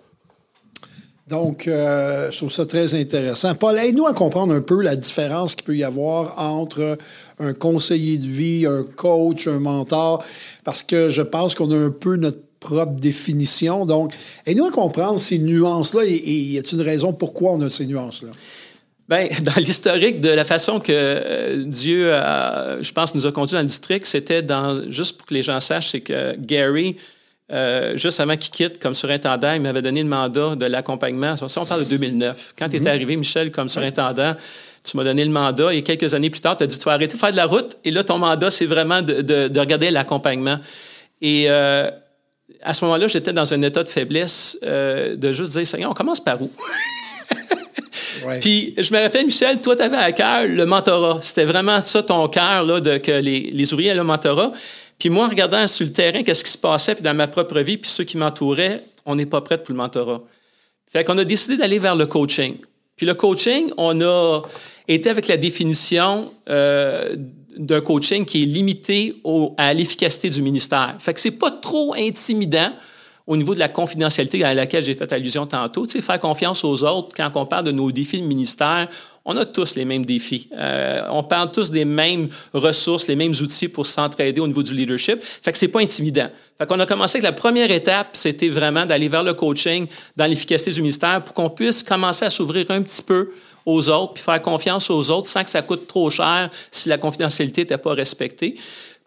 Donc, 1.28 1.68
euh, 1.68 2.30
je 2.30 2.38
trouve 2.38 2.52
ça 2.52 2.68
très 2.68 2.94
intéressant. 2.94 3.56
Paul, 3.56 3.80
aide-nous 3.80 4.06
à 4.06 4.14
comprendre 4.14 4.54
un 4.54 4.62
peu 4.62 4.84
la 4.84 4.96
différence 4.96 5.56
qu'il 5.56 5.64
peut 5.64 5.76
y 5.76 5.84
avoir 5.84 6.40
entre 6.40 7.00
un 7.40 7.54
conseiller 7.54 8.20
de 8.20 8.28
vie, 8.28 8.68
un 8.68 8.84
coach, 8.84 9.48
un 9.48 9.60
mentor, 9.60 10.24
parce 10.64 10.84
que 10.84 11.10
je 11.10 11.24
pense 11.24 11.56
qu'on 11.56 11.72
a 11.72 11.76
un 11.76 11.90
peu 11.90 12.18
notre 12.18 12.45
propre 12.68 12.94
définition. 12.94 13.86
Donc, 13.86 14.12
aide-nous 14.46 14.66
à 14.66 14.72
comprendre 14.72 15.20
ces 15.20 15.38
nuances-là 15.40 16.04
et, 16.06 16.32
y 16.32 16.58
a-t-il 16.58 16.80
une 16.80 16.86
raison 16.86 17.14
pourquoi 17.14 17.52
on 17.52 17.62
a 17.62 17.70
ces 17.70 17.86
nuances-là? 17.86 18.32
Bien, 19.08 19.28
dans 19.42 19.56
l'historique 19.56 20.20
de 20.20 20.30
la 20.30 20.46
façon 20.46 20.80
que 20.80 20.92
euh, 20.92 21.64
Dieu, 21.66 22.12
je 22.82 22.92
pense, 22.92 23.16
nous 23.16 23.26
a 23.26 23.32
conduits 23.32 23.54
dans 23.54 23.62
le 23.62 23.68
district, 23.68 24.06
c'était 24.06 24.42
dans, 24.42 24.90
juste 24.92 25.18
pour 25.18 25.28
que 25.28 25.34
les 25.34 25.44
gens 25.44 25.60
sachent, 25.60 25.92
c'est 25.92 26.02
que 26.02 26.36
Gary, 26.38 26.98
euh, 27.52 27.96
juste 27.96 28.20
avant 28.20 28.38
qu'il 28.38 28.52
quitte 28.52 28.80
comme 28.80 28.96
surintendant, 28.96 29.54
il 29.54 29.62
m'avait 29.62 29.84
donné 29.84 30.02
le 30.02 30.10
mandat 30.10 30.56
de 30.56 30.66
l'accompagnement. 30.66 31.36
Ça, 31.36 31.62
on 31.62 31.66
parle 31.66 31.82
de 31.82 31.90
2009. 31.90 32.56
Quand 32.58 32.70
tu 32.70 32.78
es 32.78 32.80
mhm. 32.80 32.88
arrivé, 32.88 33.16
Michel, 33.18 33.52
comme 33.52 33.70
surintendant, 33.70 34.34
tu 34.84 34.98
m'as 34.98 35.04
donné 35.04 35.24
le 35.26 35.32
mandat 35.32 35.74
et 35.74 35.84
quelques 35.84 36.14
années 36.14 36.30
plus 36.30 36.42
tard, 36.42 36.58
tu 36.58 36.64
as 36.64 36.68
dit 36.68 36.78
tu 36.78 36.86
vas 36.86 36.94
arrêter 36.94 37.14
de 37.14 37.20
faire 37.20 37.32
de 37.32 37.38
la 37.38 37.46
route. 37.46 37.78
Et 37.84 37.92
là, 37.92 38.04
ton 38.04 38.18
mandat, 38.18 38.50
c'est 38.50 38.66
vraiment 38.66 39.02
de, 39.02 39.60
regarder 39.60 39.92
l'accompagnement. 39.92 40.58
Et 41.22 41.46
euh, 41.50 41.90
à 42.66 42.74
ce 42.74 42.84
moment-là, 42.86 43.08
j'étais 43.08 43.32
dans 43.32 43.54
un 43.54 43.62
état 43.62 43.84
de 43.84 43.90
faiblesse 43.90 44.58
euh, 44.64 45.16
de 45.16 45.32
juste 45.32 45.52
dire 45.52 45.68
Seigneur, 45.68 45.92
on 45.92 45.94
commence 45.94 46.20
par 46.20 46.42
où? 46.42 46.52
Puis 48.42 48.74
je 48.76 48.92
me 48.92 49.00
rappelle, 49.00 49.28
Michel, 49.28 49.62
toi, 49.62 49.76
tu 49.76 49.84
avais 49.84 49.98
à 49.98 50.12
cœur 50.12 50.48
le 50.48 50.66
mentorat. 50.66 51.20
C'était 51.22 51.46
vraiment 51.46 51.80
ça 51.80 52.02
ton 52.02 52.28
cœur, 52.28 52.64
là, 52.64 52.80
de, 52.80 52.98
que 52.98 53.12
les, 53.12 53.52
les 53.52 53.74
ouvriers 53.74 53.92
aient 53.92 53.96
le 53.96 54.04
mentorat. 54.04 54.52
Puis 54.98 55.10
moi, 55.10 55.26
en 55.26 55.30
regardant 55.30 55.68
sur 55.68 55.86
le 55.86 55.94
terrain, 55.94 56.24
qu'est-ce 56.24 56.44
qui 56.44 56.50
se 56.50 56.58
passait, 56.58 56.96
puis 56.96 57.04
dans 57.04 57.14
ma 57.14 57.28
propre 57.28 57.60
vie, 57.60 57.78
puis 57.78 57.90
ceux 57.90 58.04
qui 58.04 58.18
m'entouraient, 58.18 58.82
on 59.06 59.16
n'est 59.16 59.28
pas 59.28 59.42
prêt 59.42 59.60
pour 59.60 59.72
le 59.72 59.78
mentorat. 59.78 60.22
Fait 60.92 61.04
qu'on 61.04 61.18
a 61.20 61.24
décidé 61.24 61.58
d'aller 61.58 61.78
vers 61.78 61.96
le 61.96 62.08
coaching. 62.08 62.56
Puis 62.96 63.06
le 63.06 63.14
coaching, 63.14 63.72
on 63.78 64.02
a 64.02 64.42
été 64.88 65.10
avec 65.10 65.28
la 65.28 65.38
définition 65.38 66.32
euh, 66.50 67.16
d'un 67.58 67.82
coaching 67.82 68.26
qui 68.26 68.44
est 68.44 68.46
limité 68.46 69.14
à 69.58 69.74
l'efficacité 69.74 70.30
du 70.30 70.42
ministère. 70.42 70.96
Fait 71.00 71.14
que 71.14 71.20
c'est 71.20 71.32
pas 71.32 71.52
trop 71.52 71.94
intimidant 71.96 72.72
au 73.28 73.38
niveau 73.38 73.56
de 73.56 73.60
la 73.60 73.70
confidentialité 73.70 74.44
à 74.44 74.54
laquelle 74.54 74.84
j'ai 74.84 74.94
fait 74.94 75.12
allusion 75.12 75.48
tantôt. 75.48 75.86
Tu 75.86 75.94
sais, 75.94 76.02
faire 76.02 76.20
confiance 76.20 76.64
aux 76.64 76.84
autres 76.84 77.16
quand 77.16 77.32
on 77.36 77.46
parle 77.46 77.66
de 77.66 77.72
nos 77.72 77.92
défis 77.92 78.22
de 78.22 78.26
ministère, 78.26 78.88
on 79.26 79.36
a 79.38 79.46
tous 79.46 79.76
les 79.76 79.86
mêmes 79.86 80.06
défis. 80.06 80.50
Euh, 80.54 81.02
on 81.10 81.24
parle 81.24 81.52
tous 81.52 81.72
des 81.72 81.84
mêmes 81.84 82.30
ressources, 82.54 83.08
les 83.08 83.16
mêmes 83.16 83.34
outils 83.42 83.68
pour 83.68 83.88
s'entraider 83.88 84.40
au 84.40 84.48
niveau 84.48 84.62
du 84.62 84.74
leadership. 84.74 85.20
Fait 85.22 85.52
que 85.52 85.58
c'est 85.58 85.68
pas 85.68 85.82
intimidant. 85.82 86.30
Fait 86.58 86.68
qu'on 86.68 86.80
a 86.80 86.86
commencé 86.86 87.18
avec 87.18 87.24
la 87.24 87.34
première 87.34 87.72
étape, 87.72 88.10
c'était 88.14 88.50
vraiment 88.50 88.86
d'aller 88.86 89.10
vers 89.10 89.24
le 89.24 89.34
coaching 89.34 89.88
dans 90.16 90.26
l'efficacité 90.26 90.72
du 90.72 90.82
ministère 90.82 91.24
pour 91.24 91.34
qu'on 91.34 91.50
puisse 91.50 91.82
commencer 91.82 92.24
à 92.26 92.30
s'ouvrir 92.30 92.70
un 92.70 92.84
petit 92.84 93.02
peu 93.02 93.32
aux 93.66 93.90
autres, 93.90 94.14
puis 94.14 94.24
faire 94.24 94.42
confiance 94.42 94.92
aux 94.92 95.10
autres 95.10 95.28
sans 95.28 95.44
que 95.44 95.50
ça 95.50 95.64
coûte 95.64 95.88
trop 95.88 96.12
cher 96.12 96.52
si 96.70 96.88
la 96.88 97.00
confidentialité 97.00 97.62
n'était 97.62 97.80
pas 97.80 97.94
respectée. 97.94 98.56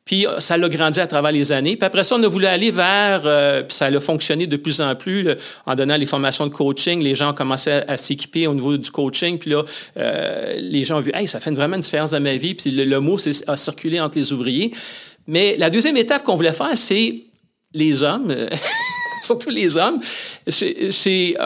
Puis 0.08 0.26
euh, 0.26 0.40
ça 0.40 0.56
l'a 0.56 0.70
grandi 0.70 0.98
à 1.00 1.06
travers 1.06 1.30
les 1.30 1.52
années. 1.52 1.76
Puis 1.76 1.84
après 1.84 2.02
ça, 2.02 2.16
on 2.16 2.22
a 2.22 2.28
voulu 2.28 2.46
aller 2.46 2.70
vers, 2.70 3.22
euh, 3.26 3.62
puis 3.62 3.76
ça 3.76 3.86
a 3.86 4.00
fonctionné 4.00 4.46
de 4.46 4.56
plus 4.56 4.80
en 4.80 4.96
plus, 4.96 5.28
en 5.66 5.74
donnant 5.74 5.98
les 5.98 6.06
formations 6.06 6.46
de 6.46 6.52
coaching. 6.52 7.02
Les 7.02 7.14
gens 7.14 7.30
ont 7.30 7.34
commencé 7.34 7.70
à, 7.70 7.96
s'équiper 7.98 8.46
au 8.46 8.54
niveau 8.54 8.78
du 8.78 8.90
coaching. 8.90 9.38
Puis 9.38 9.50
là, 9.50 9.64
euh, 9.98 10.54
les 10.58 10.84
gens 10.84 10.96
ont 10.96 11.00
vu, 11.00 11.10
hey, 11.12 11.28
ça 11.28 11.40
fait 11.40 11.50
vraiment 11.50 11.76
une 11.76 11.82
différence 11.82 12.12
dans 12.12 12.22
ma 12.22 12.38
vie. 12.38 12.54
Puis 12.54 12.70
le, 12.70 13.00
mot 13.00 13.18
a 13.46 13.56
circulé 13.58 14.00
entre 14.00 14.16
les 14.16 14.32
ouvriers. 14.32 14.72
Mais 15.26 15.56
la 15.58 15.68
deuxième 15.68 15.98
étape 15.98 16.24
qu'on 16.24 16.36
voulait 16.36 16.54
faire, 16.54 16.74
c'est 16.74 17.24
les 17.74 18.02
hommes, 18.02 18.34
surtout 19.24 19.50
les 19.50 19.76
hommes, 19.76 20.00
c'est 20.48 21.36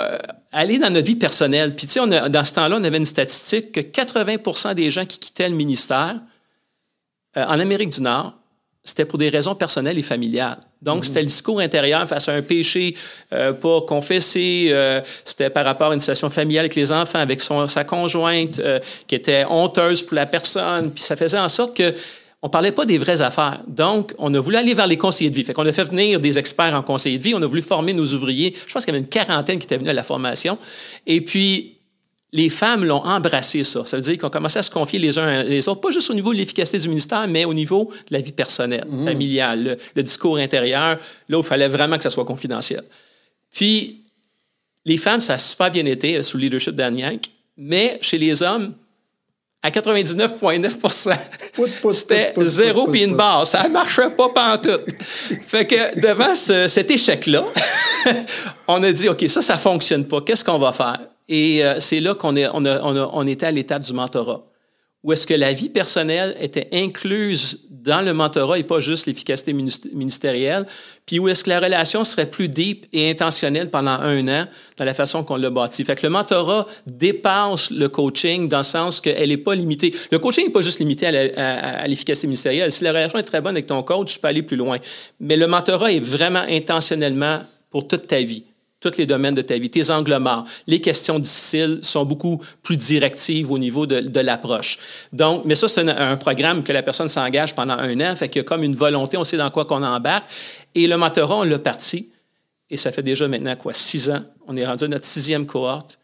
aller 0.52 0.78
dans 0.78 0.90
notre 0.90 1.08
vie 1.08 1.16
personnelle. 1.16 1.74
Puis 1.74 1.88
tu 1.88 1.94
sais, 1.94 2.28
dans 2.30 2.44
ce 2.44 2.52
temps-là, 2.52 2.76
on 2.78 2.84
avait 2.84 2.98
une 2.98 3.06
statistique 3.06 3.72
que 3.72 3.80
80% 3.80 4.76
des 4.76 4.92
gens 4.92 5.04
qui 5.04 5.18
quittaient 5.18 5.48
le 5.48 5.56
ministère 5.56 6.20
en 7.34 7.58
Amérique 7.58 7.90
du 7.90 8.02
Nord 8.02 8.34
c'était 8.84 9.04
pour 9.04 9.18
des 9.18 9.28
raisons 9.28 9.54
personnelles 9.54 9.98
et 9.98 10.02
familiales. 10.02 10.58
Donc, 10.80 10.98
mhm. 10.98 11.04
c'était 11.04 11.20
le 11.20 11.26
discours 11.26 11.60
intérieur 11.60 12.06
face 12.08 12.28
à 12.28 12.34
un 12.34 12.42
péché 12.42 12.96
euh, 13.32 13.52
pas 13.52 13.80
confessé. 13.82 14.68
Euh, 14.70 15.00
c'était 15.24 15.50
par 15.50 15.64
rapport 15.64 15.92
à 15.92 15.94
une 15.94 16.00
situation 16.00 16.30
familiale 16.30 16.64
avec 16.64 16.74
les 16.74 16.90
enfants, 16.90 17.20
avec 17.20 17.40
son, 17.40 17.68
sa 17.68 17.84
conjointe 17.84 18.58
euh, 18.58 18.80
qui 19.06 19.14
était 19.14 19.44
honteuse 19.48 20.02
pour 20.02 20.16
la 20.16 20.26
personne. 20.26 20.90
Puis 20.90 21.04
ça 21.04 21.14
faisait 21.14 21.38
en 21.38 21.48
sorte 21.48 21.76
que 21.76 21.94
on 22.44 22.48
parlait 22.48 22.72
pas 22.72 22.84
des 22.84 22.98
vraies 22.98 23.22
affaires. 23.22 23.60
Donc, 23.68 24.14
on 24.18 24.34
a 24.34 24.40
voulu 24.40 24.56
aller 24.56 24.74
vers 24.74 24.88
les 24.88 24.98
conseillers 24.98 25.30
de 25.30 25.36
vie. 25.36 25.44
Fait 25.44 25.52
qu'on 25.52 25.64
a 25.64 25.72
fait 25.72 25.84
venir 25.84 26.18
des 26.18 26.40
experts 26.40 26.74
en 26.74 26.82
conseillers 26.82 27.18
de 27.18 27.22
vie. 27.22 27.34
On 27.36 27.42
a 27.42 27.46
voulu 27.46 27.62
former 27.62 27.92
nos 27.92 28.14
ouvriers. 28.14 28.56
Je 28.66 28.72
pense 28.72 28.84
qu'il 28.84 28.92
y 28.92 28.96
avait 28.96 29.04
une 29.04 29.08
quarantaine 29.08 29.60
qui 29.60 29.66
étaient 29.66 29.76
venus 29.76 29.90
à 29.90 29.94
la 29.94 30.02
formation. 30.02 30.58
Et 31.06 31.20
puis, 31.20 31.76
les 32.32 32.48
femmes 32.48 32.84
l'ont 32.84 33.04
embrassé, 33.04 33.62
ça. 33.62 33.84
Ça 33.84 33.98
veut 33.98 34.02
dire 34.02 34.16
qu'on 34.16 34.30
commençait 34.30 34.60
à 34.60 34.62
se 34.62 34.70
confier 34.70 34.98
les 34.98 35.18
uns 35.18 35.42
les 35.42 35.68
autres, 35.68 35.80
pas 35.80 35.90
juste 35.90 36.10
au 36.10 36.14
niveau 36.14 36.32
de 36.32 36.38
l'efficacité 36.38 36.78
du 36.78 36.88
ministère, 36.88 37.28
mais 37.28 37.44
au 37.44 37.52
niveau 37.52 37.92
de 38.08 38.14
la 38.14 38.20
vie 38.20 38.32
personnelle, 38.32 38.86
mhm. 38.88 39.04
familiale, 39.04 39.78
le, 39.94 40.02
discours 40.02 40.38
intérieur, 40.38 40.98
là 41.28 41.38
où 41.38 41.42
il 41.42 41.46
fallait 41.46 41.68
vraiment 41.68 41.98
que 41.98 42.02
ça 42.02 42.10
soit 42.10 42.24
confidentiel. 42.24 42.82
Puis, 43.52 44.00
les 44.84 44.96
femmes, 44.96 45.20
ça 45.20 45.34
a 45.34 45.38
super 45.38 45.70
bien 45.70 45.84
été 45.84 46.16
euh, 46.16 46.22
sous 46.22 46.38
le 46.38 46.44
leadership 46.44 46.74
d'Anne 46.74 47.18
mais 47.58 47.98
chez 48.00 48.16
les 48.16 48.42
hommes, 48.42 48.72
à 49.62 49.70
99,9 49.70 51.92
C'était 51.92 52.32
zéro 52.38 52.88
puis 52.88 53.04
une 53.04 53.14
barre. 53.14 53.46
Ça 53.46 53.62
ne 53.62 53.68
marchait 53.68 54.10
pas 54.16 54.30
pantoute. 54.30 54.86
fait 55.46 55.66
que 55.66 56.00
devant 56.00 56.34
cet 56.34 56.90
échec-là, 56.90 57.44
on 58.66 58.82
a 58.82 58.90
dit, 58.90 59.08
OK, 59.08 59.24
ça, 59.28 59.42
ça 59.42 59.54
ne 59.54 59.60
fonctionne 59.60 60.08
pas. 60.08 60.22
Qu'est-ce 60.22 60.44
qu'on 60.44 60.58
va 60.58 60.72
faire? 60.72 60.98
Et 61.28 61.64
euh, 61.64 61.80
c'est 61.80 62.00
là 62.00 62.14
qu'on 62.14 62.36
on, 62.36 62.66
on, 62.66 63.26
était 63.26 63.46
à 63.46 63.50
l'étape 63.50 63.82
du 63.82 63.92
mentorat, 63.92 64.44
où 65.02 65.12
est-ce 65.12 65.26
que 65.26 65.34
la 65.34 65.52
vie 65.52 65.68
personnelle 65.68 66.36
était 66.40 66.68
incluse 66.72 67.60
dans 67.70 68.00
le 68.00 68.14
mentorat 68.14 68.58
et 68.58 68.62
pas 68.62 68.78
juste 68.78 69.06
l'efficacité 69.06 69.52
ministérielle, 69.52 70.66
puis 71.04 71.18
où 71.18 71.28
est-ce 71.28 71.42
que 71.42 71.50
la 71.50 71.58
relation 71.58 72.04
serait 72.04 72.26
plus 72.26 72.48
deep 72.48 72.86
et 72.92 73.10
intentionnelle 73.10 73.70
pendant 73.70 73.90
un 73.90 74.28
an 74.28 74.46
dans 74.76 74.84
la 74.84 74.94
façon 74.94 75.24
qu'on 75.24 75.36
l'a 75.36 75.50
bâti. 75.50 75.84
Fait 75.84 75.96
que 75.96 76.06
le 76.06 76.10
mentorat 76.10 76.68
dépasse 76.86 77.72
le 77.72 77.88
coaching 77.88 78.48
dans 78.48 78.58
le 78.58 78.62
sens 78.62 79.00
qu'elle 79.00 79.28
n'est 79.28 79.36
pas 79.36 79.56
limitée. 79.56 79.92
Le 80.12 80.20
coaching 80.20 80.46
n'est 80.46 80.52
pas 80.52 80.60
juste 80.60 80.78
limité 80.78 81.06
à 81.06 81.88
l'efficacité 81.88 82.28
ministérielle. 82.28 82.70
Si 82.70 82.84
la 82.84 82.90
relation 82.90 83.18
est 83.18 83.24
très 83.24 83.40
bonne 83.40 83.56
avec 83.56 83.66
ton 83.66 83.82
coach, 83.82 84.14
tu 84.14 84.20
peux 84.20 84.28
aller 84.28 84.42
plus 84.42 84.56
loin. 84.56 84.78
Mais 85.18 85.36
le 85.36 85.48
mentorat 85.48 85.92
est 85.92 86.00
vraiment 86.00 86.44
intentionnellement 86.48 87.40
pour 87.70 87.88
toute 87.88 88.06
ta 88.06 88.22
vie 88.22 88.44
tous 88.82 88.98
les 88.98 89.06
domaines 89.06 89.34
de 89.34 89.42
ta 89.42 89.56
vie, 89.56 89.70
tes 89.70 89.90
angles 89.90 90.18
morts. 90.18 90.44
Les 90.66 90.80
questions 90.80 91.18
difficiles 91.18 91.78
sont 91.82 92.04
beaucoup 92.04 92.42
plus 92.62 92.76
directives 92.76 93.50
au 93.50 93.58
niveau 93.58 93.86
de, 93.86 94.20
l'approche. 94.20 94.78
Donc, 95.12 95.44
mais 95.44 95.54
ça, 95.54 95.68
c'est 95.68 95.88
un, 95.88 96.16
programme 96.16 96.62
que 96.62 96.72
la 96.72 96.82
personne 96.82 97.08
s'engage 97.08 97.54
pendant 97.54 97.74
un 97.74 98.00
an, 98.00 98.16
fait 98.16 98.28
qu'il 98.28 98.40
y 98.40 98.44
a 98.44 98.44
comme 98.44 98.62
une 98.62 98.76
volonté, 98.76 99.16
on 99.16 99.24
sait 99.24 99.36
dans 99.36 99.50
quoi 99.50 99.64
qu'on 99.64 99.82
embarque. 99.82 100.24
Et 100.74 100.86
le 100.86 100.96
mentorat, 100.96 101.36
on 101.36 101.42
l'a 101.44 101.58
parti, 101.58 102.10
et 102.68 102.76
ça 102.76 102.92
fait 102.92 103.02
déjà 103.02 103.26
maintenant, 103.28 103.56
quoi, 103.56 103.72
six 103.72 104.10
ans. 104.10 104.22
On 104.46 104.56
est 104.56 104.66
rendu 104.66 104.84
à 104.84 104.88
notre 104.88 105.06
sixième 105.06 105.46
cohorte 105.46 105.98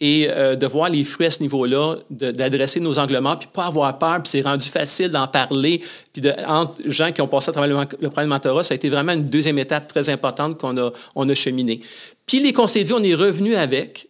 et 0.00 0.28
euh, 0.30 0.56
de 0.56 0.66
voir 0.66 0.88
les 0.88 1.04
fruits 1.04 1.26
à 1.26 1.30
ce 1.30 1.42
niveau-là, 1.42 1.96
d'adresser 2.10 2.80
nos 2.80 2.98
angles 2.98 3.18
morts, 3.20 3.38
puis 3.38 3.48
pas 3.52 3.66
avoir 3.66 3.98
peur, 3.98 4.22
puis 4.22 4.30
c'est 4.30 4.40
rendu 4.40 4.66
facile 4.68 5.10
d'en 5.10 5.26
parler, 5.26 5.82
puis 6.12 6.22
de, 6.22 6.32
entre 6.46 6.74
gens 6.86 7.12
qui 7.12 7.20
ont 7.20 7.28
passé 7.28 7.50
à 7.50 7.52
travers 7.52 7.70
le, 7.70 7.86
le 8.00 8.08
programme 8.08 8.24
de 8.24 8.30
mentorat, 8.30 8.62
ça 8.62 8.72
a 8.72 8.76
été 8.76 8.88
vraiment 8.88 9.12
une 9.12 9.28
deuxième 9.28 9.58
étape 9.58 9.88
très 9.88 10.08
importante 10.08 10.58
qu'on 10.58 10.76
a, 10.78 10.90
on 11.14 11.28
a 11.28 11.34
cheminé. 11.34 11.80
Puis 12.26 12.40
les 12.40 12.52
conseillers 12.52 12.84
de 12.84 12.88
vie, 12.88 12.94
on 12.94 13.02
est 13.02 13.14
revenu 13.14 13.54
avec 13.56 14.08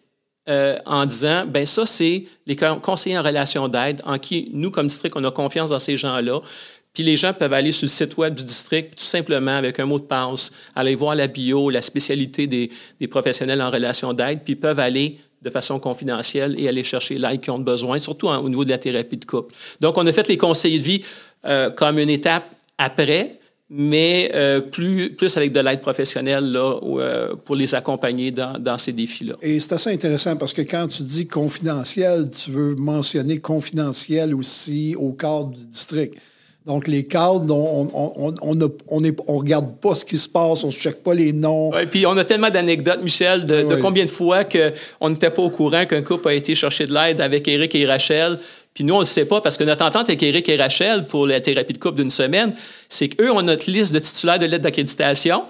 euh, 0.49 0.77
en 0.87 1.07
disant, 1.07 1.45
ben 1.47 1.67
ça, 1.67 1.85
c'est 1.87 2.25
les 2.47 2.57
conseillers 2.57 3.19
en 3.19 3.23
relation 3.23 3.69
d'aide, 3.69 4.01
en 4.05 4.19
qui, 4.19 4.51
nous, 4.53 4.71
comme 4.71 4.87
district, 4.87 5.15
on 5.17 5.25
a 5.25 5.31
confiance 5.31 5.71
dans 5.71 5.79
ces 5.79 5.97
gens-là. 5.97 6.41
Puis 6.93 7.03
les 7.03 7.17
gens 7.17 7.33
peuvent 7.33 7.53
aller 7.53 7.73
sur 7.73 7.85
le 7.85 7.91
site 7.91 8.17
web 8.17 8.35
du 8.35 8.43
district, 8.43 8.97
tout 8.97 9.05
simplement 9.05 9.57
avec 9.57 9.79
un 9.79 9.87
mot 9.87 9.99
de 9.99 10.05
passe, 10.05 10.51
aller 10.75 10.95
voir 10.95 11.15
la 11.15 11.29
bio, 11.29 11.71
la 11.71 11.83
spécialité 11.83 12.47
des, 12.47 12.71
des 12.99 13.07
professionnels 13.07 13.63
en 13.63 13.71
relation 13.71 14.13
d'aide, 14.13 14.41
puis 14.45 14.57
peuvent 14.57 14.81
aller 14.81 15.19
de 15.43 15.51
façon 15.51 15.79
confidentielle 15.79 16.55
et 16.59 16.69
aller 16.69 16.85
chercher 16.85 17.19
l'aide 17.19 17.41
qu'ils 17.41 17.53
ont 17.53 17.59
besoin, 17.59 17.99
surtout 17.99 18.29
au 18.29 18.49
niveau 18.49 18.65
de 18.65 18.71
la 18.71 18.79
thérapie 18.79 19.17
de 19.17 19.25
couple. 19.25 19.55
Donc, 19.81 19.97
on 19.97 20.07
a 20.07 20.13
fait 20.13 20.29
les 20.29 20.37
conseillers 20.37 20.79
de 20.79 20.85
vie 20.85 21.05
euh, 21.47 21.71
comme 21.71 21.99
une 21.99 22.11
étape 22.11 22.45
après, 22.77 23.41
mais 23.71 24.33
euh, 24.35 24.61
plus, 24.61 25.15
plus 25.15 25.37
avec 25.37 25.53
de 25.53 25.61
l'aide 25.61 25.81
professionnelle 25.81 26.51
là, 26.51 26.79
euh, 26.83 27.35
pour 27.37 27.55
les 27.55 27.75
accompagner 27.75 28.33
dans, 28.33 28.59
dans 28.59 28.77
ces 28.77 28.93
défis-là. 28.93 29.35
Et 29.41 29.61
c'est 29.61 29.75
assez 29.75 29.91
intéressant 29.91 30.37
parce 30.37 30.53
que 30.53 30.63
quand 30.63 30.89
tu 30.89 31.05
dis 31.05 31.29
confidentiel, 31.29 32.29
tu 32.31 32.51
veux 32.51 32.75
mentionner 32.75 33.39
confidentiel 33.39 34.35
aussi 34.35 34.97
au 34.97 35.13
cadre 35.13 35.51
du 35.51 35.65
district. 35.67 36.17
Donc, 36.67 36.89
les 36.89 37.05
cadres, 37.05 37.55
on 37.55 38.55
ne 38.55 38.67
on, 38.89 39.15
on, 39.27 39.39
regarde 39.39 39.77
pas 39.81 39.95
ce 39.95 40.05
qui 40.05 40.19
se 40.19 40.29
passe, 40.29 40.63
on 40.63 40.67
ne 40.67 40.73
check 40.73 41.03
pas 41.03 41.15
les 41.15 41.33
noms. 41.33 41.71
Oui, 41.71 41.87
puis 41.91 42.07
on 42.07 42.17
a 42.19 42.25
tellement 42.25 42.51
d'anecdotes, 42.51 43.03
Michel, 43.03 43.47
de, 43.47 43.63
de, 43.63 43.77
combien 43.77 44.05
de 44.05 44.11
fois 44.11 44.45
qu'on 44.45 45.09
n'était 45.09 45.31
pas 45.31 45.43
au 45.43 45.49
courant 45.49 45.87
qu'un 45.87 46.03
couple 46.03 46.29
a 46.29 46.35
été 46.35 46.55
chercher 46.55 46.87
de 46.87 46.93
l'aide 46.93 47.23
avec 47.23 47.49
Eric 47.49 47.75
et 47.75 47.87
Rachel, 47.87 48.39
puis 48.75 48.85
nous, 48.85 48.95
on 48.95 48.99
ne 48.99 49.03
le 49.03 49.09
sait 49.09 49.25
pas 49.25 49.41
parce 49.41 49.57
que 49.57 49.65
notre 49.65 49.85
entente 49.85 50.09
avec 50.09 50.23
Eric 50.23 50.49
et 50.49 50.57
Rachel 50.57 51.05
pour 51.07 51.27
la 51.27 51.41
thérapie 51.41 51.73
de 51.73 51.79
couple 51.79 51.97
d'une 51.97 52.11
semaine, 52.11 52.55
c'est 52.89 53.09
qu'eux 53.09 53.31
ont 53.31 53.43
notre 53.43 53.71
liste 53.71 53.93
de 53.93 53.99
titulaires 53.99 54.39
de 54.39 54.47
lettres 54.47 54.63
d'accréditation. 54.63 55.43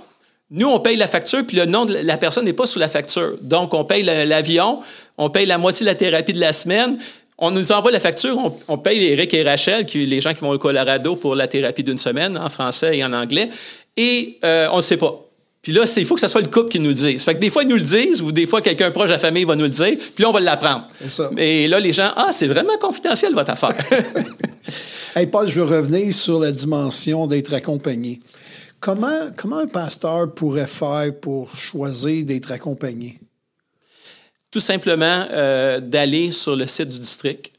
Nous, 0.51 0.67
on 0.67 0.81
paye 0.81 0.97
la 0.97 1.07
facture, 1.07 1.47
puis 1.47 1.57
le 1.57 1.67
nom 1.67 1.87
de 1.87 1.95
la 1.95 2.17
personne 2.17 2.45
n'est 2.45 2.53
pas 2.53 2.67
sous 2.67 2.79
la 2.79 2.89
facture. 2.89 3.35
Donc, 3.41 3.73
on 3.73 3.85
paye 3.85 4.03
l'avion, 4.03 4.81
on 5.17 5.31
paye 5.31 5.47
la 5.47 5.59
moitié 5.59 5.85
de 5.85 5.91
la 5.91 5.95
thérapie 5.95 6.33
de 6.33 6.41
la 6.41 6.53
semaine. 6.53 6.99
On 7.41 7.51
nous 7.51 7.73
envoie 7.73 7.91
la 7.91 8.01
facture, 8.01 8.55
on, 8.69 8.79
paye 8.79 9.03
Eric 9.05 9.33
et 9.33 9.43
Rachel, 9.43 9.87
qui, 9.87 10.05
les 10.05 10.21
gens 10.21 10.35
qui 10.35 10.41
vont 10.41 10.51
au 10.51 10.59
Colorado 10.59 11.17
pour 11.17 11.35
la 11.35 11.49
thérapie 11.49 11.83
d'une 11.83 11.99
semaine, 11.99 12.37
en 12.37 12.51
français 12.51 12.99
et 12.99 13.05
en 13.05 13.15
anglais, 13.15 13.49
et 13.97 14.39
euh, 14.45 14.69
on 14.73 14.77
ne 14.77 14.83
sait 14.83 14.99
pas. 14.99 15.27
Puis 15.63 15.73
là, 15.73 15.85
il 15.97 16.07
faut 16.07 16.15
que 16.15 16.21
ce 16.21 16.29
soit 16.29 16.41
le 16.41 16.49
couple 16.49 16.71
qui 16.71 16.81
nous 16.81 16.89
le 16.89 16.95
dise. 16.95 17.23
Fait 17.23 17.35
que 17.35 17.41
des 17.41 17.51
fois, 17.51 17.63
ils 17.63 17.69
nous 17.69 17.77
le 17.77 17.83
disent, 17.83 18.23
ou 18.23 18.33
des 18.33 18.47
fois, 18.47 18.61
quelqu'un 18.61 18.91
proche 18.91 19.09
de 19.09 19.15
la 19.15 19.19
famille 19.19 19.45
va 19.45 19.57
nous 19.57 19.65
le 19.65 19.71
dire, 19.71 19.97
puis 20.15 20.23
là, 20.23 20.31
on 20.31 20.33
va 20.33 20.41
l'apprendre. 20.41 20.87
Et 21.39 21.69
là, 21.69 21.81
les 21.81 21.93
gens, 21.93 22.13
ah, 22.17 22.29
c'est 22.33 22.47
vraiment 22.47 22.77
confidentiel, 22.79 23.35
votre 23.35 23.51
affaire. 23.51 23.75
hey, 25.17 25.27
Paul, 25.27 25.49
je 25.49 25.61
veux 25.61 25.77
revenir 25.77 26.13
sur 26.15 26.41
la 26.41 26.53
dimension 26.53 27.27
d'être 27.27 27.53
accompagné. 27.53 28.21
Comment, 28.81 29.29
comment 29.37 29.59
un 29.59 29.67
pasteur 29.67 30.33
pourrait 30.35 30.67
faire 30.67 31.11
pour 31.21 31.55
choisir 31.55 32.25
d'être 32.25 32.53
accompagné? 32.53 33.19
Tout 34.51 34.61
simplement 34.61 35.27
euh, 35.31 35.81
d'aller 35.81 36.33
sur 36.33 36.57
le 36.57 36.67
site 36.67 36.89
du 36.89 36.99
district 36.99 37.53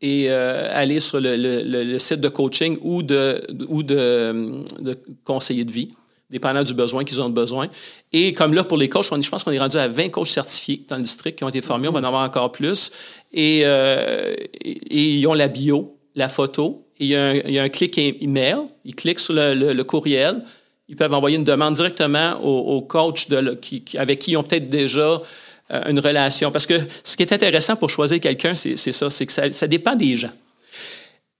et 0.00 0.26
euh, 0.28 0.68
aller 0.72 1.00
sur 1.00 1.18
le, 1.20 1.98
site 1.98 2.20
de 2.20 2.28
coaching 2.28 2.78
ou 2.82 3.02
de, 3.02 3.40
ou 3.68 3.82
de, 3.82 4.62
de 4.80 4.98
conseiller 5.24 5.64
de 5.64 5.72
vie 5.72 5.90
dépendant 6.30 6.62
du 6.62 6.74
besoin 6.74 7.04
qu'ils 7.04 7.20
ont 7.20 7.30
besoin. 7.30 7.68
Et 8.12 8.32
comme 8.32 8.52
là, 8.54 8.64
pour 8.64 8.78
les 8.78 8.88
coachs, 8.88 9.04
je 9.04 9.30
pense 9.30 9.44
qu'on 9.44 9.52
est 9.52 9.58
rendu 9.58 9.76
à 9.76 9.88
20 9.88 10.08
coachs 10.10 10.26
certifiés 10.28 10.82
dans 10.88 10.96
le 10.96 11.02
district 11.02 11.38
qui 11.38 11.44
ont 11.44 11.48
été 11.48 11.62
formés. 11.62 11.88
On 11.88 11.92
va 11.92 12.00
en 12.00 12.04
avoir 12.04 12.24
encore 12.24 12.52
plus. 12.52 12.90
Et, 13.32 13.62
euh, 13.64 14.34
ils 14.64 15.26
ont 15.26 15.34
la 15.34 15.48
bio, 15.48 15.96
la 16.14 16.28
photo. 16.28 16.86
il, 16.98 17.08
y 17.08 17.16
a 17.16 17.62
un, 17.62 17.68
clic 17.68 17.96
email. 17.98 18.56
Ils 18.84 18.94
cliquent 18.94 19.20
sur 19.20 19.34
le, 19.34 19.82
courriel. 19.82 20.42
Ils 20.88 20.96
peuvent 20.96 21.12
envoyer 21.12 21.36
une 21.36 21.44
demande 21.44 21.74
directement 21.74 22.34
au, 22.42 22.80
coach 22.82 23.28
de, 23.28 23.58
avec 23.96 24.18
qui 24.18 24.32
ils 24.32 24.36
ont 24.36 24.42
peut-être 24.42 24.70
déjà 24.70 25.20
une 25.70 25.98
relation. 25.98 26.50
Parce 26.50 26.66
que 26.66 26.74
ce 27.02 27.16
qui 27.16 27.22
est 27.22 27.32
intéressant 27.32 27.76
pour 27.76 27.90
choisir 27.90 28.20
quelqu'un, 28.20 28.54
c'est 28.54 28.76
ça, 28.76 29.10
c'est 29.10 29.26
que 29.26 29.32
ça 29.32 29.66
dépend 29.66 29.94
des 29.94 30.16
gens. 30.16 30.32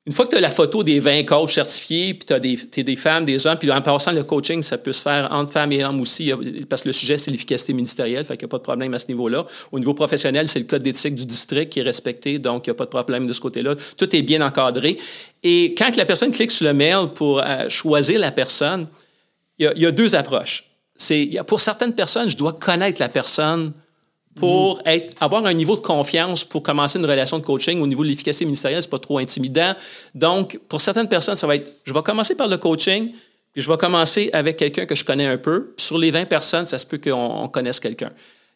Une 0.06 0.12
fois 0.12 0.24
que 0.24 0.30
tu 0.30 0.36
as 0.36 0.40
la 0.40 0.50
photo 0.50 0.84
des 0.84 1.00
20 1.00 1.24
coachs 1.24 1.50
certifiés, 1.50 2.14
puis 2.14 2.26
tu 2.26 2.32
as 2.32 2.38
des, 2.38 2.54
des, 2.56 2.96
femmes, 2.96 3.24
des 3.24 3.44
hommes, 3.44 3.58
puis 3.58 3.72
en 3.72 3.82
passant, 3.82 4.12
le 4.12 4.22
coaching, 4.22 4.62
ça 4.62 4.78
peut 4.78 4.92
se 4.92 5.02
faire 5.02 5.28
entre 5.32 5.50
femmes 5.50 5.72
et 5.72 5.84
hommes 5.84 6.00
aussi, 6.00 6.32
parce 6.68 6.82
que 6.82 6.90
le 6.90 6.92
sujet, 6.92 7.18
c'est 7.18 7.32
l'efficacité 7.32 7.72
ministérielle, 7.72 8.24
fait 8.24 8.36
qu'il 8.36 8.46
n'y 8.46 8.50
a 8.50 8.52
pas 8.52 8.58
de 8.58 8.62
problème 8.62 8.94
à 8.94 9.00
ce 9.00 9.08
niveau-là. 9.08 9.44
Au 9.72 9.80
niveau 9.80 9.94
professionnel, 9.94 10.46
c'est 10.46 10.60
le 10.60 10.66
code 10.66 10.84
d'éthique 10.84 11.16
du 11.16 11.26
district 11.26 11.72
qui 11.72 11.80
est 11.80 11.82
respecté, 11.82 12.38
donc 12.38 12.68
il 12.68 12.70
n'y 12.70 12.72
a 12.72 12.74
pas 12.74 12.84
de 12.84 12.90
problème 12.90 13.26
de 13.26 13.32
ce 13.32 13.40
côté-là. 13.40 13.74
Tout 13.96 14.14
est 14.14 14.22
bien 14.22 14.40
encadré. 14.42 14.96
Et 15.42 15.74
quand 15.76 15.96
la 15.96 16.04
personne 16.04 16.30
clique 16.30 16.52
sur 16.52 16.66
le 16.66 16.72
mail 16.72 17.08
pour 17.12 17.40
euh, 17.40 17.68
choisir 17.68 18.20
la 18.20 18.30
personne, 18.30 18.86
il 19.58 19.72
y, 19.74 19.86
a, 19.86 19.90
deux 19.90 20.14
approches. 20.14 20.64
C'est, 20.94 21.30
pour 21.48 21.60
certaines 21.60 21.94
personnes, 21.94 22.30
je 22.30 22.36
dois 22.36 22.52
connaître 22.52 23.00
la 23.00 23.08
personne 23.08 23.72
pour 24.36 24.82
avoir 25.20 25.44
un 25.46 25.54
niveau 25.54 25.76
de 25.76 25.80
confiance 25.80 26.44
pour 26.44 26.62
commencer 26.62 26.98
une 26.98 27.06
relation 27.06 27.38
de 27.38 27.44
coaching 27.44 27.80
au 27.80 27.86
niveau 27.86 28.04
de 28.04 28.08
l'efficacité 28.08 28.44
ministérielle, 28.44 28.82
c'est 28.82 28.90
pas 28.90 28.98
trop 28.98 29.18
intimidant. 29.18 29.74
Donc, 30.14 30.60
pour 30.68 30.80
certaines 30.80 31.08
personnes, 31.08 31.36
ça 31.36 31.46
va 31.46 31.56
être, 31.56 31.70
je 31.84 31.92
vais 31.92 32.02
commencer 32.02 32.34
par 32.34 32.46
le 32.46 32.58
coaching, 32.58 33.12
puis 33.52 33.62
je 33.62 33.70
vais 33.70 33.78
commencer 33.78 34.28
avec 34.32 34.58
quelqu'un 34.58 34.84
que 34.84 34.94
je 34.94 35.04
connais 35.04 35.26
un 35.26 35.38
peu. 35.38 35.74
sur 35.78 35.98
les 35.98 36.10
20 36.10 36.26
personnes, 36.26 36.66
ça 36.66 36.78
se 36.78 36.86
peut 36.86 36.98
qu'on 36.98 37.48
connaisse 37.48 37.80
quelqu'un. 37.80 38.10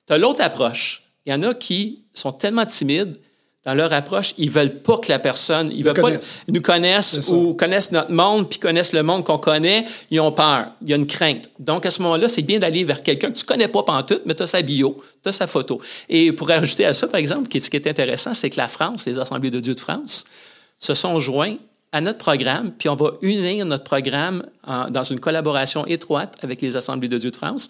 Tu 0.07 0.19
l'autre 0.19 0.43
approche. 0.43 1.03
Il 1.25 1.33
y 1.33 1.35
en 1.35 1.43
a 1.43 1.55
qui 1.55 2.05
sont 2.13 2.33
tellement 2.33 2.67
timides 2.67 3.19
dans 3.65 3.75
leur 3.75 3.93
approche, 3.93 4.33
ils 4.39 4.51
veulent 4.51 4.79
pas 4.79 4.97
que 4.97 5.13
la 5.13 5.19
personne, 5.19 5.71
ils 5.71 5.85
veulent 5.85 5.93
pas 5.93 6.13
nous 6.49 6.63
connaissent 6.63 7.29
ou 7.29 7.53
connaissent 7.53 7.93
notre 7.93 8.11
monde 8.11 8.49
puis 8.49 8.59
connaissent 8.59 8.95
le 8.95 9.03
monde 9.03 9.23
qu'on 9.23 9.37
connaît, 9.37 9.87
ils 10.11 10.19
ont 10.19 10.33
peur, 10.33 10.69
il 10.81 10.89
y 10.89 10.93
a 10.95 10.97
une 10.97 11.07
crainte. 11.07 11.51
Donc 11.59 11.85
à 11.85 11.91
ce 11.91 12.01
moment-là, 12.03 12.29
c'est 12.31 12.43
bien 12.43 12.59
d'aller 12.59 12.85
vers 12.85 13.03
quelqu'un 13.03 13.31
que 13.31 13.39
tu 13.39 13.45
connais 13.45 13.69
pas 13.69 13.83
pantoute, 13.83 14.23
mais 14.25 14.35
tu 14.35 14.43
as 14.43 14.47
sa 14.47 14.63
bio, 14.63 14.97
tu 15.23 15.29
as 15.29 15.33
sa 15.33 15.47
photo. 15.47 15.81
Et 16.09 16.33
pour 16.33 16.51
ajouter 16.51 16.87
à 16.87 16.95
ça, 16.95 17.07
par 17.07 17.21
exemple, 17.21 17.49
ce 17.53 17.69
qui 17.69 17.77
est 17.77 17.87
intéressant, 17.87 18.33
c'est 18.33 18.49
que 18.49 18.57
la 18.57 18.69
France, 18.69 19.05
les 19.05 19.19
Assemblées 19.19 19.51
de 19.51 19.61
Dieu 19.61 19.75
de 19.75 19.81
France, 19.81 20.25
se 20.79 20.95
sont 20.95 21.21
joints 21.21 21.57
à 21.93 22.01
notre 22.01 22.19
programme, 22.19 22.73
puis 22.73 22.89
on 22.89 22.95
va 22.95 23.13
unir 23.21 23.67
notre 23.67 23.85
programme 23.85 24.45
dans 24.91 25.03
une 25.03 25.21
collaboration 25.21 25.87
étroite 25.87 26.37
avec 26.41 26.63
les 26.63 26.77
Assemblées 26.77 27.09
de 27.09 27.19
Dieu 27.19 27.31
de 27.31 27.37
France. 27.37 27.69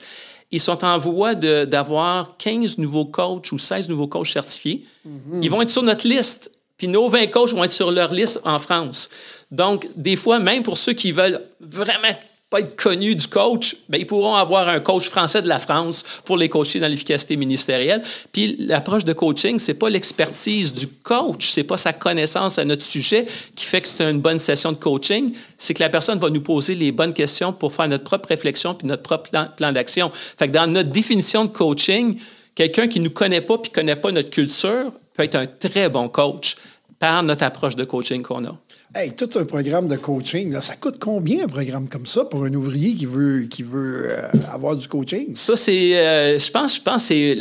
Ils 0.53 0.61
sont 0.61 0.85
en 0.85 0.99
voie 0.99 1.35
d'avoir 1.35 2.37
15 2.37 2.79
nouveaux 2.79 3.05
coachs 3.05 3.53
ou 3.53 3.59
16 3.59 3.89
nouveaux 3.89 4.09
coachs 4.09 4.27
certifiés. 4.27 4.85
Mhm. 5.05 5.43
Ils 5.43 5.51
vont 5.51 5.63
être 5.63 5.71
sur 5.71 5.83
notre 5.83 6.07
liste. 6.07 6.51
Puis 6.77 6.89
nos 6.89 7.09
20 7.09 7.27
coachs 7.29 7.53
vont 7.53 7.63
être 7.63 7.73
sur 7.73 7.91
leur 7.91 8.13
liste 8.13 8.41
en 8.45 8.59
France. 8.59 9.11
Donc, 9.51 9.87
des 9.97 10.17
fois, 10.17 10.39
même 10.39 10.63
pour 10.63 10.79
ceux 10.79 10.93
qui 10.93 11.13
veulent 11.13 11.43
vraiment 11.61 12.15
pas 12.51 12.59
être 12.59 12.75
connus 12.75 13.15
du 13.15 13.29
coach, 13.29 13.77
bien, 13.89 14.01
ils 14.01 14.07
pourront 14.07 14.35
avoir 14.35 14.69
un 14.69 14.81
coach 14.81 15.09
français 15.09 15.41
de 15.41 15.47
la 15.47 15.61
France 15.61 16.05
pour 16.25 16.37
les 16.37 16.49
coacher 16.49 16.81
dans 16.81 16.89
l'efficacité 16.89 17.37
ministérielle. 17.37 18.03
Puis 18.33 18.57
l'approche 18.59 19.05
de 19.05 19.13
coaching, 19.13 19.61
c'est 19.61 19.75
pas 19.75 19.89
l'expertise 19.89 20.73
du 20.73 20.89
coach, 20.89 21.53
c'est 21.53 21.63
pas 21.63 21.77
sa 21.77 21.93
connaissance 21.93 22.59
à 22.59 22.65
notre 22.65 22.83
sujet 22.83 23.27
qui 23.55 23.65
fait 23.65 23.81
que 23.81 23.87
c'est 23.87 24.03
une 24.03 24.21
bonne 24.21 24.41
session 24.41 24.73
de 24.73 24.79
coaching, 24.79 25.33
c'est 25.59 25.75
que 25.75 25.83
la 25.83 25.89
personne 25.89 26.19
va 26.19 26.29
nous 26.29 26.41
poser 26.41 26.75
les 26.75 26.91
bonnes 26.91 27.15
questions 27.15 27.53
pour 27.53 27.73
faire 27.73 27.87
notre 27.87 28.05
propre 28.05 28.29
réflexion 28.31 28.75
puis 28.75 28.89
notre 28.89 29.05
propre 29.05 29.31
plan, 29.31 29.73
d'action. 29.73 30.11
Fait 30.13 30.49
que 30.49 30.53
dans 30.53 30.67
notre 30.67 30.91
définition 30.91 31.45
de 31.45 31.51
coaching, 31.51 32.19
quelqu'un 32.57 32.89
qui 32.89 32.99
nous 32.99 33.11
connaît 33.11 33.43
pas 33.43 33.59
puis 33.59 33.71
connaît 33.71 33.95
pas 33.95 34.11
notre 34.11 34.31
culture 34.31 34.93
peut 35.15 35.23
être 35.23 35.37
un 35.37 35.47
très 35.47 35.89
bon 35.89 36.09
coach 36.09 36.57
par 36.99 37.23
notre 37.23 37.45
approche 37.45 37.77
de 37.77 37.85
coaching 37.85 38.23
qu'on 38.23 38.45
a. 38.45 38.57
Hey, 38.93 39.13
tout 39.13 39.31
un 39.37 39.45
programme 39.45 39.87
de 39.87 39.95
coaching, 39.95 40.61
ça 40.61 40.75
coûte 40.75 40.97
combien 40.99 41.45
un 41.45 41.47
programme 41.47 41.89
comme 41.89 42.07
ça 42.07 42.25
pour 42.25 42.43
un 42.43 42.53
ouvrier 42.53 42.97
qui 42.97 43.07
veut, 43.07 43.43
qui 43.43 43.63
veut 43.63 44.11
euh, 44.11 44.29
avoir 44.53 44.75
du 44.75 44.89
coaching? 44.89 45.33
Ça, 45.37 45.55
c'est, 45.55 45.97
euh, 45.97 46.41
je 46.41 46.51
pense, 46.51 46.75
je 46.75 46.83
pense 46.83 47.05
c'est, 47.05 47.39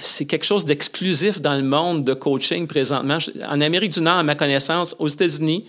c'est 0.00 0.24
quelque 0.24 0.44
chose 0.44 0.64
d'exclusif 0.64 1.40
dans 1.40 1.54
le 1.54 1.62
monde 1.62 2.04
de 2.04 2.12
coaching 2.12 2.66
présentement. 2.66 3.18
En 3.48 3.60
Amérique 3.60 3.92
du 3.92 4.00
Nord, 4.00 4.16
à 4.18 4.22
ma 4.24 4.34
connaissance, 4.34 4.96
aux 4.98 5.06
États-Unis, 5.06 5.64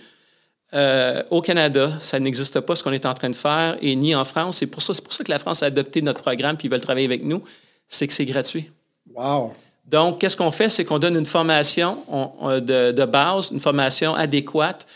euh, 0.72 1.22
au 1.30 1.40
Canada, 1.40 1.92
ça 2.00 2.18
n'existe 2.18 2.58
pas 2.58 2.74
ce 2.74 2.82
qu'on 2.82 2.92
est 2.92 3.06
en 3.06 3.14
train 3.14 3.30
de 3.30 3.36
faire, 3.36 3.78
et 3.80 3.94
ni 3.94 4.12
en 4.16 4.24
France. 4.24 4.56
C'est 4.56 4.66
pour 4.66 4.82
ça, 4.82 4.92
c'est 4.92 5.04
pour 5.04 5.12
ça 5.12 5.22
que 5.22 5.30
la 5.30 5.38
France 5.38 5.62
a 5.62 5.66
adopté 5.66 6.02
notre 6.02 6.20
programme 6.20 6.56
puis 6.56 6.66
ils 6.66 6.70
veulent 6.70 6.80
travailler 6.80 7.06
avec 7.06 7.22
nous. 7.22 7.44
C'est 7.88 8.08
que 8.08 8.12
c'est 8.12 8.26
gratuit. 8.26 8.72
Wow! 9.14 9.52
Donc, 9.86 10.20
qu'est-ce 10.20 10.36
qu'on 10.36 10.50
fait? 10.50 10.70
C'est 10.70 10.84
qu'on 10.84 10.98
donne 10.98 11.16
une 11.16 11.26
formation 11.26 11.98
de, 12.42 13.04
base, 13.04 13.50
une 13.52 13.60
formation 13.60 14.14
adéquate. 14.14 14.86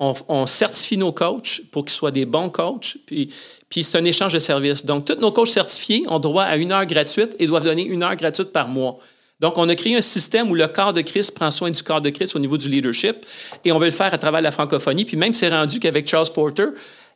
On, 0.00 0.46
certifie 0.46 0.96
nos 0.96 1.10
coachs 1.10 1.60
pour 1.72 1.84
qu'ils 1.84 1.96
soient 1.96 2.12
des 2.12 2.24
bons 2.24 2.50
coachs. 2.50 2.98
Puis, 3.06 3.32
puis 3.68 3.82
c'est 3.82 3.98
un 3.98 4.04
échange 4.04 4.32
de 4.32 4.38
services. 4.38 4.86
Donc, 4.86 5.04
tous 5.04 5.20
nos 5.20 5.32
coachs 5.32 5.48
certifiés 5.48 6.04
ont 6.08 6.20
droit 6.20 6.44
à 6.44 6.56
une 6.56 6.70
heure 6.70 6.86
gratuite 6.86 7.34
et 7.38 7.46
doivent 7.46 7.64
donner 7.64 7.84
une 7.84 8.02
heure 8.02 8.14
gratuite 8.14 8.52
par 8.52 8.68
mois. 8.68 8.98
Donc, 9.40 9.56
on 9.56 9.68
a 9.68 9.74
créé 9.74 9.96
un 9.96 10.00
système 10.00 10.50
où 10.50 10.54
le 10.54 10.66
corps 10.68 10.92
de 10.92 11.00
Christ 11.00 11.32
prend 11.32 11.50
soin 11.50 11.70
du 11.70 11.82
corps 11.82 12.00
de 12.00 12.10
Christ 12.10 12.34
au 12.34 12.38
niveau 12.38 12.56
du 12.56 12.68
leadership 12.68 13.24
et 13.64 13.72
on 13.72 13.78
veut 13.78 13.86
le 13.86 13.92
faire 13.92 14.12
à 14.12 14.18
travers 14.18 14.40
la 14.40 14.50
francophonie. 14.50 15.04
Puis 15.04 15.16
même, 15.16 15.34
c'est 15.34 15.48
rendu 15.48 15.78
qu'avec 15.78 16.08
Charles 16.08 16.32
Porter, 16.32 16.66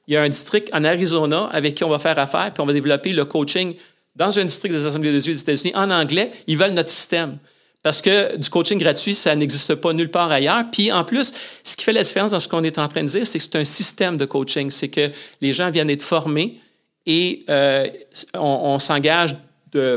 il 0.07 0.15
y 0.15 0.17
a 0.17 0.23
un 0.23 0.29
district 0.29 0.69
en 0.73 0.85
Arizona 0.85 1.49
avec 1.53 1.77
qui 1.77 1.85
on 1.85 1.89
va 1.89 1.99
faire 1.99 2.19
affaire, 2.19 2.53
puis 2.53 2.61
on 2.61 2.67
va 2.67 2.73
développer 2.73 3.13
le 3.13 3.25
coaching 3.25 3.75
dans 4.15 4.39
un 4.39 4.45
district 4.45 4.75
des 4.75 4.87
Assemblées 4.87 5.13
de 5.13 5.19
des 5.19 5.41
États-Unis, 5.41 5.75
en 5.75 5.91
anglais, 5.91 6.33
ils 6.47 6.57
veulent 6.57 6.75
notre 6.75 6.91
système. 6.91 7.39
Parce 7.83 8.01
que 8.01 8.37
du 8.37 8.49
coaching 8.49 8.79
gratuit, 8.79 9.15
ça 9.15 9.35
n'existe 9.35 9.75
pas 9.75 9.93
nulle 9.93 10.11
part 10.11 10.31
ailleurs. 10.31 10.65
Puis 10.71 10.93
en 10.93 11.03
plus, 11.03 11.33
ce 11.65 11.77
qui 11.77 11.85
fait 11.85 11.93
la 11.93 12.05
différence 12.05 12.31
dans 12.31 12.39
ce 12.39 12.47
qu'on 12.47 12.63
est 12.63 12.79
en 12.79 12.87
train 12.87 13.03
de 13.03 13.09
dire, 13.09 13.27
c'est 13.27 13.39
que 13.39 13.45
c'est 13.45 13.57
un 13.57 13.65
système 13.65 14.17
de 14.17 14.25
coaching. 14.25 14.71
C'est 14.71 14.89
que 14.89 15.11
les 15.41 15.53
gens 15.53 15.71
viennent 15.71 15.91
être 15.91 16.03
formés 16.03 16.61
et 17.07 17.45
euh, 17.51 17.89
on, 18.35 18.79
s'engage 18.79 19.37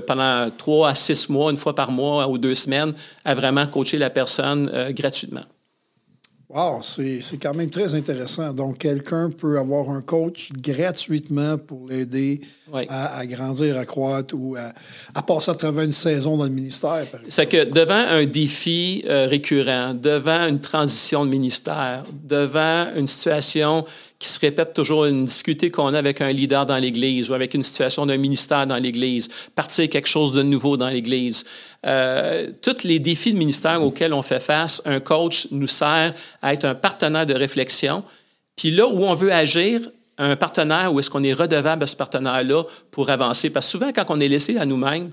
pendant 0.08 0.50
trois 0.58 0.90
à 0.90 0.96
six 0.96 1.30
mois, 1.30 1.52
une 1.52 1.58
fois 1.58 1.76
par 1.76 1.92
mois 1.92 2.28
ou 2.28 2.40
deux 2.40 2.56
semaines, 2.56 2.94
à 3.24 3.36
vraiment 3.36 3.68
coacher 3.68 4.00
la 4.00 4.10
personne 4.10 4.72
euh, 4.74 4.92
gratuitement. 4.92 5.44
Wow, 6.56 6.80
c'est 6.82 7.38
quand 7.42 7.54
même 7.54 7.70
très 7.70 7.96
intéressant. 7.96 8.54
Donc, 8.54 8.78
quelqu'un 8.78 9.30
peut 9.30 9.60
avoir 9.60 9.90
un 9.90 10.02
coach 10.02 10.54
gratuitement 10.54 11.58
pour 11.58 11.90
l'aider 11.90 12.40
à, 12.88 13.26
grandir, 13.26 13.78
à 13.78 13.84
croître 13.84 14.34
ou 14.38 14.56
à, 14.56 15.22
passer 15.22 15.52
à 15.52 15.56
travers 15.56 15.84
une 15.84 15.92
saison 15.92 16.38
dans 16.38 16.46
le 16.46 16.52
ministère. 16.52 17.08
C'est 17.28 17.48
que 17.48 17.66
devant 17.66 17.94
un 17.94 18.24
défi 18.24 19.04
euh, 19.06 19.28
récurrent, 19.28 19.96
devant 19.96 20.48
une 20.48 20.62
transition 20.62 21.26
de 21.26 21.30
ministère, 21.30 22.06
devant 22.24 22.88
une 22.96 23.08
situation 23.08 23.84
qui 24.20 24.30
se 24.30 24.40
répète 24.40 24.74
toujours, 24.74 25.06
une 25.06 25.26
difficulté 25.26 25.72
qu'on 25.72 25.94
a 25.94 25.98
avec 25.98 26.22
un 26.22 26.32
leader 26.32 26.66
dans 26.66 26.78
l'Église 26.78 27.30
ou 27.30 27.34
avec 27.34 27.54
une 27.54 27.64
situation 27.64 28.06
d'un 28.06 28.18
ministère 28.18 28.66
dans 28.66 28.78
l'Église, 28.78 29.28
partir 29.56 29.90
quelque 29.90 30.08
chose 30.08 30.32
de 30.32 30.42
nouveau 30.42 30.78
dans 30.78 30.88
l'Église. 30.88 31.46
Euh, 31.86 32.50
tous 32.62 32.84
les 32.84 33.00
défis 33.00 33.34
de 33.34 33.38
ministère 33.38 33.84
auxquels 33.84 34.14
on 34.14 34.22
fait 34.22 34.40
face, 34.40 34.82
un 34.86 35.00
coach 35.00 35.48
nous 35.52 35.68
sert 35.68 36.14
à 36.42 36.54
être 36.54 36.66
un 36.66 36.76
partenaire 36.76 37.26
de 37.26 37.34
réflexion. 37.34 38.04
Puis 38.56 38.72
là 38.72 38.88
où 38.88 39.04
on 39.04 39.16
veut 39.16 39.34
agir, 39.34 39.82
un 40.18 40.38
partenaire, 40.38 40.94
où 40.94 41.00
est-ce 41.00 41.10
qu'on 41.10 41.24
est 41.24 41.34
redevable 41.34 41.84
à 41.84 41.88
ce 41.88 41.96
partenaire-là 41.96 42.64
pour 42.92 43.10
avancer? 43.10 43.50
Parce 43.50 43.66
que 43.66 43.72
souvent, 43.72 43.92
quand 43.92 44.06
on 44.10 44.20
est 44.22 44.30
laissé 44.30 44.58
à 44.58 44.66
nous-mêmes, 44.66 45.12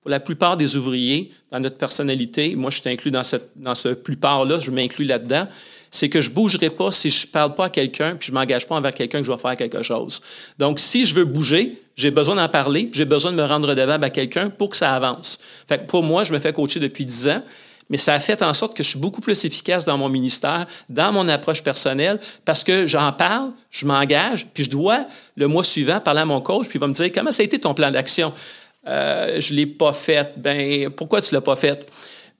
pour 0.00 0.10
la 0.10 0.18
plupart 0.18 0.56
des 0.56 0.76
ouvriers, 0.76 1.30
dans 1.50 1.60
notre 1.60 1.76
personnalité, 1.76 2.56
moi 2.56 2.70
je 2.70 2.80
suis 2.80 2.90
inclus 2.90 3.10
dans, 3.10 3.22
cette, 3.22 3.50
dans 3.56 3.74
ce 3.74 3.90
plupart-là, 3.90 4.58
je 4.58 4.70
m'inclus 4.70 5.04
là-dedans, 5.04 5.46
c'est 5.90 6.08
que 6.08 6.20
je 6.20 6.30
bougerai 6.30 6.70
pas 6.70 6.92
si 6.92 7.10
je 7.10 7.26
parle 7.26 7.54
pas 7.54 7.66
à 7.66 7.70
quelqu'un 7.70 8.16
puis 8.16 8.28
je 8.28 8.32
m'engage 8.32 8.66
pas 8.66 8.76
envers 8.76 8.92
quelqu'un 8.94 9.18
que 9.18 9.26
je 9.26 9.32
vais 9.32 9.38
faire 9.38 9.56
quelque 9.56 9.82
chose. 9.82 10.22
Donc, 10.58 10.80
si 10.80 11.04
je 11.04 11.14
veux 11.14 11.24
bouger, 11.24 11.82
j'ai 11.96 12.10
besoin 12.10 12.36
d'en 12.36 12.48
parler, 12.48 12.88
j'ai 12.92 13.04
besoin 13.04 13.32
de 13.32 13.36
me 13.36 13.44
rendre 13.44 13.68
redevable 13.68 14.04
à 14.04 14.10
quelqu'un 14.10 14.50
pour 14.50 14.70
que 14.70 14.76
ça 14.76 14.94
avance. 14.94 15.40
Fait 15.68 15.86
pour 15.86 16.02
moi, 16.02 16.24
je 16.24 16.32
me 16.32 16.38
fais 16.38 16.52
coacher 16.52 16.80
depuis 16.80 17.04
10 17.04 17.28
ans, 17.28 17.42
mais 17.90 17.98
ça 17.98 18.14
a 18.14 18.20
fait 18.20 18.40
en 18.42 18.54
sorte 18.54 18.76
que 18.76 18.82
je 18.82 18.90
suis 18.90 18.98
beaucoup 18.98 19.20
plus 19.20 19.44
efficace 19.44 19.84
dans 19.84 19.98
mon 19.98 20.08
ministère, 20.08 20.66
dans 20.88 21.12
mon 21.12 21.28
approche 21.28 21.62
personnelle, 21.62 22.20
parce 22.44 22.62
que 22.62 22.86
j'en 22.86 23.12
parle, 23.12 23.50
je 23.70 23.84
m'engage, 23.84 24.46
puis 24.54 24.64
je 24.64 24.70
dois, 24.70 25.06
le 25.36 25.48
mois 25.48 25.64
suivant, 25.64 25.98
parler 25.98 26.20
à 26.20 26.24
mon 26.24 26.40
coach, 26.40 26.68
puis 26.68 26.78
il 26.78 26.80
va 26.80 26.86
me 26.86 26.94
dire 26.94 27.10
comment 27.12 27.32
ça 27.32 27.42
a 27.42 27.44
été 27.44 27.58
ton 27.58 27.74
plan 27.74 27.90
d'action. 27.90 28.32
Euh, 28.86 29.40
je 29.40 29.52
ne 29.52 29.58
l'ai 29.58 29.66
pas 29.66 29.92
fait. 29.92 30.32
Ben, 30.36 30.88
pourquoi 30.90 31.20
tu 31.20 31.34
ne 31.34 31.38
l'as 31.38 31.42
pas 31.42 31.56
fait? 31.56 31.90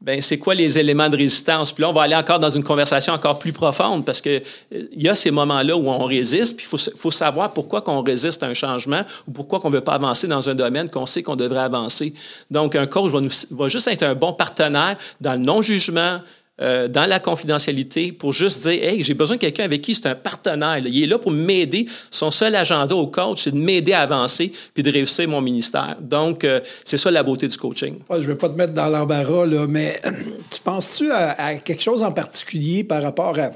Ben 0.00 0.22
c'est 0.22 0.38
quoi 0.38 0.54
les 0.54 0.78
éléments 0.78 1.10
de 1.10 1.16
résistance? 1.16 1.72
Puis 1.72 1.82
là, 1.82 1.90
on 1.90 1.92
va 1.92 2.02
aller 2.02 2.14
encore 2.14 2.38
dans 2.38 2.48
une 2.48 2.64
conversation 2.64 3.12
encore 3.12 3.38
plus 3.38 3.52
profonde 3.52 4.04
parce 4.04 4.22
euh, 4.26 4.40
il 4.70 5.02
y 5.02 5.08
a 5.08 5.14
ces 5.14 5.30
moments-là 5.30 5.76
où 5.76 5.90
on 5.90 6.04
résiste, 6.04 6.56
puis 6.56 6.66
il 6.66 6.68
faut, 6.68 6.78
faut, 6.96 7.10
savoir 7.10 7.52
pourquoi 7.52 7.82
qu'on 7.82 8.02
résiste 8.02 8.42
à 8.42 8.46
un 8.46 8.54
changement 8.54 9.02
ou 9.28 9.32
pourquoi 9.32 9.60
qu'on 9.60 9.68
ne 9.68 9.74
veut 9.74 9.82
pas 9.82 9.94
avancer 9.94 10.26
dans 10.26 10.48
un 10.48 10.54
domaine 10.54 10.88
qu'on 10.88 11.04
sait 11.04 11.22
qu'on 11.22 11.36
devrait 11.36 11.60
avancer. 11.60 12.14
Donc, 12.50 12.76
un 12.76 12.86
coach 12.86 13.12
va 13.50 13.68
juste 13.68 13.88
être 13.88 14.02
un 14.02 14.14
bon 14.14 14.32
partenaire 14.32 14.96
dans 15.20 15.32
le 15.32 15.38
non-jugement, 15.38 16.20
euh, 16.62 16.88
dans 16.88 17.06
la 17.06 17.20
confidentialité 17.20 18.12
pour 18.12 18.32
juste 18.32 18.68
dire 18.68 18.82
Hey, 18.82 19.02
j'ai 19.02 19.14
besoin 19.14 19.36
de 19.36 19.40
quelqu'un 19.40 19.64
avec 19.64 19.80
qui 19.80 19.94
c'est 19.94 20.06
un 20.06 20.14
partenaire. 20.14 20.78
Il 20.78 21.02
est 21.02 21.06
là 21.06 21.18
pour 21.18 21.30
m'aider. 21.30 21.86
Son 22.10 22.30
seul 22.30 22.54
agenda 22.54 22.94
au 22.94 23.06
coach, 23.06 23.44
c'est 23.44 23.52
de 23.52 23.58
m'aider 23.58 23.92
à 23.92 24.00
avancer 24.00 24.52
puis 24.74 24.82
de 24.82 24.90
réussir 24.90 25.28
mon 25.28 25.40
ministère. 25.40 25.96
Donc, 26.00 26.44
euh, 26.44 26.60
c'est 26.84 26.98
ça 26.98 27.10
la 27.10 27.22
beauté 27.22 27.48
du 27.48 27.56
coaching. 27.56 28.00
je 28.10 28.14
ne 28.14 28.20
vais 28.20 28.34
pas 28.34 28.48
te 28.48 28.56
mettre 28.56 28.74
dans 28.74 28.88
l'embarras, 28.88 29.46
mais 29.68 30.00
tu 30.50 30.60
penses-tu 30.60 31.10
à, 31.10 31.54
quelque 31.56 31.82
chose 31.82 32.02
en 32.02 32.12
particulier 32.12 32.84
par 32.84 33.02
rapport 33.02 33.38
à 33.38 33.52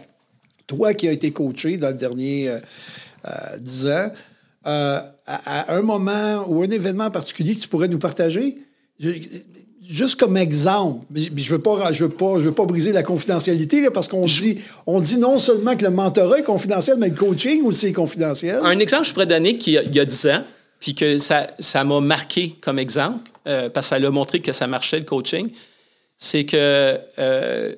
toi 0.67 0.95
qui 0.95 1.07
as 1.09 1.13
été 1.13 1.31
coaché 1.31 1.77
dans 1.77 1.89
le 1.89 1.95
dernier 1.95 2.49
euh, 2.49 3.31
dix 3.61 3.87
ans? 3.87 4.11
à, 4.67 5.75
un 5.75 5.83
moment 5.83 6.43
ou 6.49 6.63
un 6.63 6.71
événement 6.71 7.11
particulier 7.11 7.55
que 7.55 7.61
tu 7.61 7.69
pourrais 7.69 7.89
nous 7.89 7.99
partager? 7.99 8.57
Juste 9.87 10.19
comme 10.19 10.37
exemple, 10.37 11.05
je 11.15 11.31
ne 11.31 11.49
veux, 11.49 11.59
pas, 11.59 11.93
je 11.93 12.05
veux, 12.05 12.11
pas, 12.11 12.39
je 12.39 12.49
veux 12.49 12.55
pas 12.55 12.65
briser 12.65 12.93
la 12.93 13.03
confidentialité 13.03 13.81
là, 13.81 13.91
parce 13.91 14.09
qu'on 14.09 14.27
dit, 14.27 14.61
on 14.87 15.01
dit 15.01 15.19
non 15.19 15.39
seulement 15.39 15.77
que 15.77 15.85
le 15.85 15.91
mentorat 15.91 16.39
est 16.39 16.45
confidentiel, 16.45 16.97
mais 16.99 17.09
le 17.09 17.15
coaching 17.15 17.63
aussi 17.65 17.87
est 17.87 17.93
confidentiel. 17.93 18.61
Un 18.63 18.79
exemple, 18.79 19.07
je 19.07 19.13
pourrais 19.13 19.27
donner 19.27 19.59
qu'il 19.59 19.75
y, 19.75 20.01
a 20.01 20.05
10 20.05 20.27
ans, 20.29 20.45
puis 20.81 20.95
que 20.95 21.19
ça, 21.19 21.49
ça 21.59 21.85
m'a 21.85 22.01
marqué 22.01 22.57
comme 22.61 22.79
exemple, 22.79 23.31
euh, 23.47 23.69
parce 23.69 23.91
que 23.91 24.01
ça 24.01 24.07
a 24.07 24.11
montré 24.11 24.41
que 24.41 24.53
ça 24.53 24.67
marchait 24.67 24.99
le 24.99 25.05
coaching, 25.05 25.51
c'est 26.19 26.45
que 26.45 26.99
euh, 27.19 27.75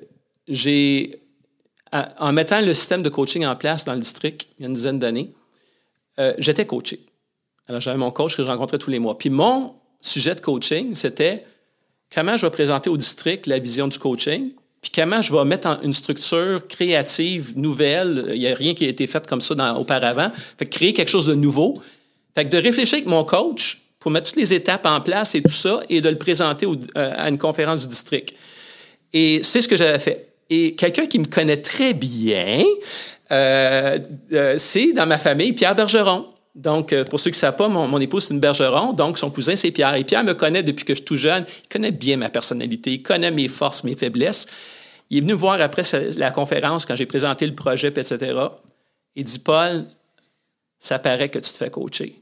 j'ai, 0.47 1.19
en 1.91 2.31
mettant 2.31 2.61
le 2.61 2.73
système 2.73 3.01
de 3.01 3.09
coaching 3.09 3.45
en 3.45 3.55
place 3.55 3.83
dans 3.83 3.93
le 3.93 3.99
district 3.99 4.47
il 4.57 4.63
y 4.63 4.65
a 4.65 4.69
une 4.69 4.75
dizaine 4.75 4.99
d'années, 4.99 5.33
euh, 6.19 6.33
j'étais 6.37 6.65
coaché. 6.65 6.99
Alors 7.67 7.81
j'avais 7.81 7.97
mon 7.97 8.11
coach 8.11 8.37
que 8.37 8.43
je 8.43 8.47
rencontrais 8.47 8.77
tous 8.77 8.89
les 8.89 8.99
mois. 8.99 9.17
Puis 9.17 9.29
mon 9.29 9.75
sujet 10.01 10.35
de 10.35 10.39
coaching, 10.39 10.95
c'était 10.95 11.43
comment 12.13 12.37
je 12.37 12.45
vais 12.45 12.51
présenter 12.51 12.89
au 12.89 12.97
district 12.97 13.47
la 13.47 13.59
vision 13.59 13.87
du 13.87 13.99
coaching, 13.99 14.51
puis 14.81 14.91
comment 14.93 15.21
je 15.21 15.33
vais 15.33 15.43
mettre 15.45 15.67
en 15.67 15.81
une 15.81 15.93
structure 15.93 16.67
créative, 16.67 17.53
nouvelle. 17.57 18.31
Il 18.33 18.39
n'y 18.39 18.47
a 18.47 18.55
rien 18.55 18.73
qui 18.73 18.85
a 18.85 18.89
été 18.89 19.07
fait 19.07 19.25
comme 19.25 19.41
ça 19.41 19.75
auparavant. 19.77 20.31
Fait 20.57 20.65
créer 20.65 20.93
quelque 20.93 21.09
chose 21.09 21.25
de 21.25 21.33
nouveau. 21.33 21.81
Fait 22.35 22.45
que 22.45 22.49
de 22.49 22.57
réfléchir 22.57 22.97
avec 22.97 23.07
mon 23.07 23.23
coach 23.23 23.81
pour 23.99 24.11
mettre 24.11 24.27
toutes 24.27 24.39
les 24.39 24.53
étapes 24.53 24.85
en 24.85 25.01
place 25.01 25.33
et 25.35 25.41
tout 25.41 25.51
ça, 25.51 25.81
et 25.89 26.01
de 26.01 26.09
le 26.09 26.17
présenter 26.17 26.65
euh, 26.65 27.13
à 27.17 27.29
une 27.29 27.37
conférence 27.37 27.81
du 27.81 27.87
district. 27.87 28.35
Et 29.11 29.41
c'est 29.43 29.61
ce 29.61 29.67
que 29.67 29.75
j'avais 29.75 29.99
fait. 29.99 30.29
Et 30.49 30.75
quelqu'un 30.75 31.07
qui 31.07 31.19
me 31.19 31.25
connaît 31.25 31.57
très 31.57 31.93
bien, 31.93 32.63
euh, 33.31 33.97
euh, 34.31 34.55
c'est 34.57 34.93
dans 34.93 35.05
ma 35.05 35.17
famille 35.17 35.53
Pierre 35.53 35.75
Bergeron. 35.75 36.27
Donc, 36.57 36.91
euh, 36.91 37.03
pour 37.03 37.19
ceux 37.19 37.29
qui 37.29 37.37
ne 37.37 37.41
savent 37.41 37.55
pas, 37.55 37.67
mon, 37.67 37.99
épouse, 37.99 38.25
c'est 38.25 38.33
une 38.33 38.39
bergeron, 38.39 38.91
donc 38.91 39.19
son 39.19 39.29
cousin, 39.29 39.55
c'est 39.55 39.69
Pierre. 39.69 39.93
Et 39.93 40.03
Pierre 40.03 40.23
me 40.23 40.33
connaît 40.33 40.63
depuis 40.63 40.85
que 40.85 40.93
je 40.93 40.97
suis 40.97 41.05
tout 41.05 41.15
jeune. 41.15 41.45
Il 41.65 41.69
connaît 41.69 41.91
bien 41.91 42.17
ma 42.17 42.29
personnalité, 42.29 42.93
il 42.93 43.03
connaît 43.03 43.29
mes 43.29 43.47
forces, 43.47 43.83
mes 43.83 43.95
faiblesses. 43.95 44.47
Il 45.11 45.19
est 45.19 45.21
venu 45.21 45.33
voir 45.33 45.61
après 45.61 45.83
la 46.17 46.31
conférence, 46.31 46.87
quand 46.87 46.95
j'ai 46.95 47.05
présenté 47.05 47.45
le 47.45 47.53
projet, 47.53 47.89
etc. 47.89 48.35
Il 49.15 49.23
dit 49.23 49.37
Paul, 49.37 49.85
ça 50.79 50.97
paraît 50.97 51.29
que 51.29 51.37
tu 51.37 51.51
te 51.51 51.57
fais 51.57 51.69
coacher. 51.69 52.19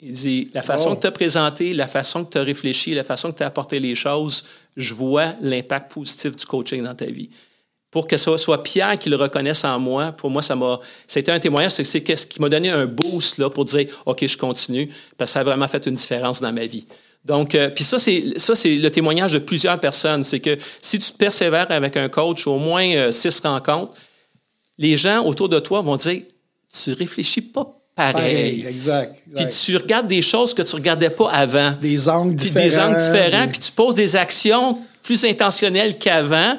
Il 0.00 0.10
dit 0.10 0.50
La 0.52 0.62
façon 0.62 0.96
que 0.96 1.02
tu 1.02 1.06
as 1.06 1.12
présenté, 1.12 1.72
la 1.72 1.86
façon 1.86 2.24
que 2.24 2.32
tu 2.32 2.38
as 2.38 2.42
réfléchi, 2.42 2.92
la 2.92 3.04
façon 3.04 3.30
que 3.30 3.38
tu 3.38 3.44
as 3.44 3.46
apporté 3.46 3.78
les 3.78 3.94
choses, 3.94 4.48
je 4.76 4.94
vois 4.94 5.34
l'impact 5.40 5.92
positif 5.92 6.34
du 6.34 6.44
coaching 6.44 6.82
dans 6.82 6.96
ta 6.96 7.06
vie 7.06 7.30
pour 7.96 8.06
que 8.06 8.18
ce 8.18 8.36
soit 8.36 8.62
Pierre 8.62 8.98
qui 8.98 9.08
le 9.08 9.16
reconnaisse 9.16 9.64
en 9.64 9.78
moi, 9.78 10.12
pour 10.12 10.28
moi, 10.28 10.42
ça 10.42 10.54
m'a. 10.54 10.80
C'était 11.06 11.32
un 11.32 11.38
témoignage, 11.38 11.70
c'est 11.70 11.84
ce 11.84 12.26
qui 12.26 12.42
m'a 12.42 12.50
donné 12.50 12.68
un 12.68 12.84
boost 12.84 13.38
là, 13.38 13.48
pour 13.48 13.64
dire 13.64 13.86
OK, 14.04 14.26
je 14.26 14.36
continue, 14.36 14.90
parce 15.16 15.30
que 15.30 15.32
ça 15.32 15.40
a 15.40 15.44
vraiment 15.44 15.66
fait 15.66 15.86
une 15.86 15.94
différence 15.94 16.42
dans 16.42 16.52
ma 16.52 16.66
vie. 16.66 16.86
Donc, 17.24 17.54
euh, 17.54 17.70
puis 17.70 17.84
ça, 17.84 17.98
c'est 17.98 18.34
ça, 18.36 18.54
c'est 18.54 18.74
le 18.74 18.90
témoignage 18.90 19.32
de 19.32 19.38
plusieurs 19.38 19.80
personnes. 19.80 20.24
C'est 20.24 20.40
que 20.40 20.58
si 20.82 20.98
tu 20.98 21.10
persévères 21.10 21.70
avec 21.70 21.96
un 21.96 22.10
coach, 22.10 22.46
au 22.46 22.58
moins 22.58 22.86
euh, 22.86 23.10
six 23.12 23.40
rencontres, 23.40 23.94
les 24.76 24.98
gens 24.98 25.24
autour 25.24 25.48
de 25.48 25.58
toi 25.58 25.80
vont 25.80 25.96
dire 25.96 26.20
Tu 26.70 26.92
réfléchis 26.92 27.40
pas 27.40 27.78
pareil. 27.94 28.66
exact, 28.68 29.22
Puis 29.34 29.46
tu 29.46 29.74
regardes 29.78 30.06
des 30.06 30.20
choses 30.20 30.52
que 30.52 30.60
tu 30.60 30.74
regardais 30.74 31.08
pas 31.08 31.30
avant. 31.30 31.72
Des 31.80 32.10
angles 32.10 32.34
différents. 32.34 32.66
Des 32.66 32.78
angles 32.78 32.96
différents, 32.98 33.48
puis 33.48 33.58
tu 33.58 33.72
poses 33.72 33.94
des 33.94 34.16
actions 34.16 34.76
plus 35.02 35.24
intentionnelles 35.24 35.96
qu'avant. 35.96 36.58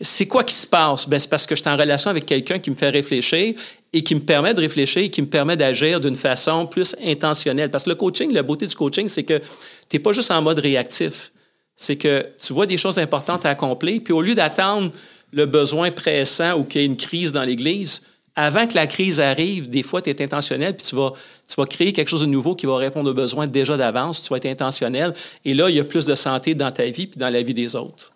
C'est 0.00 0.26
quoi 0.26 0.44
qui 0.44 0.54
se 0.54 0.66
passe? 0.66 1.08
Ben, 1.08 1.18
c'est 1.18 1.28
parce 1.28 1.46
que 1.46 1.56
je 1.56 1.60
suis 1.60 1.70
en 1.70 1.76
relation 1.76 2.10
avec 2.10 2.24
quelqu'un 2.24 2.58
qui 2.60 2.70
me 2.70 2.76
fait 2.76 2.90
réfléchir 2.90 3.54
et 3.92 4.04
qui 4.04 4.14
me 4.14 4.20
permet 4.20 4.54
de 4.54 4.60
réfléchir 4.60 5.02
et 5.02 5.10
qui 5.10 5.22
me 5.22 5.26
permet 5.26 5.56
d'agir 5.56 6.00
d'une 6.00 6.14
façon 6.14 6.66
plus 6.66 6.94
intentionnelle. 7.04 7.70
Parce 7.70 7.84
que 7.84 7.90
le 7.90 7.96
coaching, 7.96 8.32
la 8.32 8.42
beauté 8.42 8.66
du 8.66 8.74
coaching, 8.74 9.08
c'est 9.08 9.24
que 9.24 9.38
tu 9.38 9.96
n'es 9.96 9.98
pas 9.98 10.12
juste 10.12 10.30
en 10.30 10.40
mode 10.40 10.60
réactif. 10.60 11.32
C'est 11.74 11.96
que 11.96 12.26
tu 12.40 12.52
vois 12.52 12.66
des 12.66 12.76
choses 12.76 12.98
importantes 12.98 13.44
à 13.44 13.50
accomplir, 13.50 14.00
puis 14.04 14.12
au 14.12 14.20
lieu 14.20 14.34
d'attendre 14.34 14.92
le 15.32 15.46
besoin 15.46 15.90
pressant 15.90 16.58
ou 16.58 16.64
qu'il 16.64 16.80
y 16.80 16.84
ait 16.84 16.86
une 16.86 16.96
crise 16.96 17.32
dans 17.32 17.42
l'Église, 17.42 18.02
avant 18.36 18.68
que 18.68 18.74
la 18.74 18.86
crise 18.86 19.18
arrive, 19.18 19.68
des 19.68 19.82
fois, 19.82 20.00
tu 20.00 20.10
es 20.10 20.22
intentionnel, 20.22 20.76
puis 20.76 20.86
tu 20.86 20.94
vas, 20.94 21.66
créer 21.66 21.92
quelque 21.92 22.08
chose 22.08 22.20
de 22.20 22.26
nouveau 22.26 22.54
qui 22.54 22.66
va 22.66 22.76
répondre 22.76 23.10
aux 23.10 23.14
besoins 23.14 23.48
déjà 23.48 23.76
d'avance. 23.76 24.22
Tu 24.22 24.28
vas 24.28 24.36
être 24.36 24.46
intentionnel. 24.46 25.12
Et 25.44 25.54
là, 25.54 25.68
il 25.68 25.74
y 25.74 25.80
a 25.80 25.84
plus 25.84 26.04
de 26.04 26.14
santé 26.14 26.54
dans 26.54 26.70
ta 26.70 26.84
vie 26.84 27.08
puis 27.08 27.18
dans 27.18 27.30
la 27.30 27.42
vie 27.42 27.54
des 27.54 27.74
autres. 27.74 28.12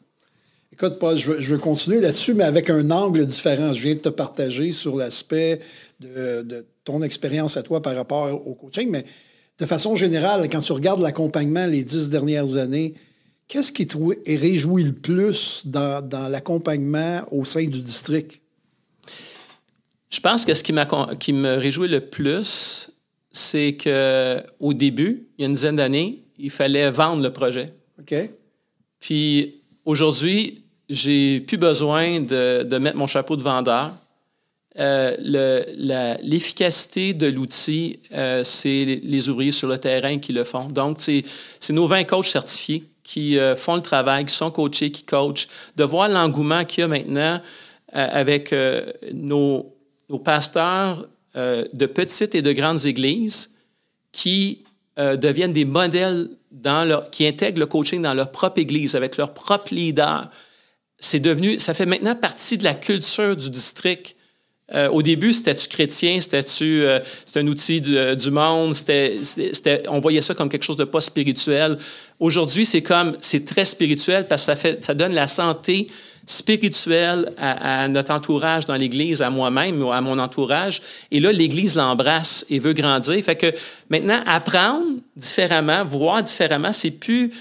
Écoute, 0.72 0.98
Paul, 0.98 1.18
je 1.18 1.32
veux, 1.32 1.58
continuer 1.58 2.00
là-dessus, 2.00 2.32
mais 2.32 2.44
avec 2.44 2.70
un 2.70 2.90
angle 2.90 3.26
différent. 3.26 3.74
Je 3.74 3.82
viens 3.82 3.94
de 3.94 4.00
te 4.00 4.08
partager 4.08 4.72
sur 4.72 4.96
l'aspect 4.96 5.60
de, 6.00 6.64
ton 6.84 7.02
expérience 7.02 7.58
à 7.58 7.62
toi 7.62 7.82
par 7.82 7.94
rapport 7.94 8.46
au 8.46 8.54
coaching, 8.54 8.88
mais 8.90 9.04
de 9.58 9.66
façon 9.66 9.94
générale, 9.96 10.48
quand 10.48 10.62
tu 10.62 10.72
regardes 10.72 11.00
l'accompagnement 11.00 11.66
les 11.66 11.84
dix 11.84 12.08
dernières 12.08 12.56
années, 12.56 12.94
qu'est-ce 13.48 13.70
qui 13.70 13.86
te 13.86 13.96
réjouit 14.26 14.84
le 14.84 14.92
plus 14.92 15.62
dans, 15.66 16.28
l'accompagnement 16.30 17.20
au 17.30 17.44
sein 17.44 17.66
du 17.66 17.82
district? 17.82 18.40
Je 20.10 20.20
pense 20.20 20.46
que 20.46 20.54
ce 20.54 20.64
qui, 20.64 20.72
qui 21.20 21.32
me 21.34 21.56
réjouit 21.56 21.88
le 21.88 22.00
plus, 22.00 22.90
c'est 23.30 23.76
qu'au 23.76 24.72
début, 24.72 25.28
il 25.36 25.42
y 25.42 25.44
a 25.44 25.48
une 25.48 25.54
dizaine 25.54 25.76
d'années, 25.76 26.24
il 26.38 26.50
fallait 26.50 26.90
vendre 26.90 27.22
le 27.22 27.32
projet. 27.32 27.74
OK. 28.00 28.14
Puis 28.98 29.61
aujourd'hui, 29.84 30.62
j'ai 30.88 31.40
plus 31.40 31.56
besoin 31.56 32.20
de, 32.20 32.78
mettre 32.78 32.96
mon 32.96 33.06
chapeau 33.06 33.36
de 33.36 33.42
vendeur. 33.42 33.90
Euh, 34.78 35.16
l'efficacité 36.22 37.12
de 37.12 37.26
l'outil, 37.26 38.00
euh, 38.12 38.42
c'est 38.44 39.00
les, 39.02 39.28
ouvriers 39.28 39.52
sur 39.52 39.68
le 39.68 39.78
terrain 39.78 40.18
qui 40.18 40.32
le 40.32 40.44
font. 40.44 40.66
Donc, 40.66 40.98
c'est 41.00 41.24
nos 41.70 41.86
20 41.86 42.04
coachs 42.04 42.26
certifiés 42.26 42.84
qui 43.02 43.38
euh, 43.38 43.56
font 43.56 43.74
le 43.74 43.82
travail, 43.82 44.24
qui 44.24 44.34
sont 44.34 44.50
coachés, 44.50 44.90
qui 44.90 45.04
coachent. 45.04 45.48
De 45.76 45.84
voir 45.84 46.08
l'engouement 46.08 46.64
qu'il 46.64 46.82
y 46.82 46.84
a 46.84 46.88
maintenant 46.88 47.40
avec 47.94 48.54
nos, 49.12 49.76
nos, 50.08 50.18
pasteurs 50.18 51.06
de 51.34 51.86
petites 51.86 52.34
et 52.34 52.40
de 52.40 52.52
grandes 52.52 52.86
églises 52.86 53.54
qui 54.12 54.64
deviennent 54.96 55.52
des 55.52 55.64
modèles 55.64 56.28
dans 56.50 56.86
leur, 56.86 57.10
qui 57.10 57.26
intègrent 57.26 57.58
le 57.58 57.66
coaching 57.66 58.02
dans 58.02 58.14
leur 58.14 58.30
propre 58.30 58.58
église, 58.58 58.94
avec 58.94 59.16
leur 59.16 59.32
propre 59.32 59.74
leader. 59.74 60.30
C'est 60.98 61.20
devenu, 61.20 61.58
ça 61.58 61.74
fait 61.74 61.86
maintenant 61.86 62.14
partie 62.14 62.58
de 62.58 62.64
la 62.64 62.74
culture 62.74 63.36
du 63.36 63.50
district. 63.50 64.14
Euh, 64.74 64.88
au 64.88 65.02
début, 65.02 65.32
c'était-tu 65.32 65.68
chrétien, 65.68 66.20
c'était-tu 66.20 66.82
euh, 66.82 67.00
un 67.34 67.46
outil 67.46 67.80
du, 67.80 67.96
euh, 67.96 68.14
du 68.14 68.30
monde, 68.30 68.74
on 69.88 70.00
voyait 70.00 70.22
ça 70.22 70.34
comme 70.34 70.48
quelque 70.48 70.62
chose 70.62 70.76
de 70.76 70.84
pas 70.84 71.00
spirituel. 71.00 71.76
Aujourd'hui, 72.20 72.64
c'est 72.64 72.80
comme, 72.82 73.16
c'est 73.20 73.44
très 73.44 73.64
spirituel 73.64 74.26
parce 74.28 74.42
que 74.42 74.46
ça, 74.46 74.56
fait, 74.56 74.82
ça 74.82 74.94
donne 74.94 75.12
la 75.12 75.26
santé 75.26 75.88
spirituelle 76.26 77.32
à, 77.36 77.88
notre 77.88 78.12
entourage 78.12 78.66
dans 78.66 78.76
l'Église, 78.76 79.22
à 79.22 79.30
moi-même 79.30 79.82
à 79.88 80.00
mon 80.00 80.18
entourage. 80.18 80.82
Et 81.10 81.20
là, 81.20 81.32
l'Église 81.32 81.74
l'embrasse 81.74 82.44
et 82.48 82.58
veut 82.58 82.72
grandir. 82.72 83.22
Fait 83.24 83.36
que 83.36 83.52
maintenant, 83.90 84.22
apprendre 84.26 84.84
différemment, 85.16 85.84
voir 85.84 86.22
différemment, 86.22 86.72
c'est 86.72 86.92
plus 86.92 87.32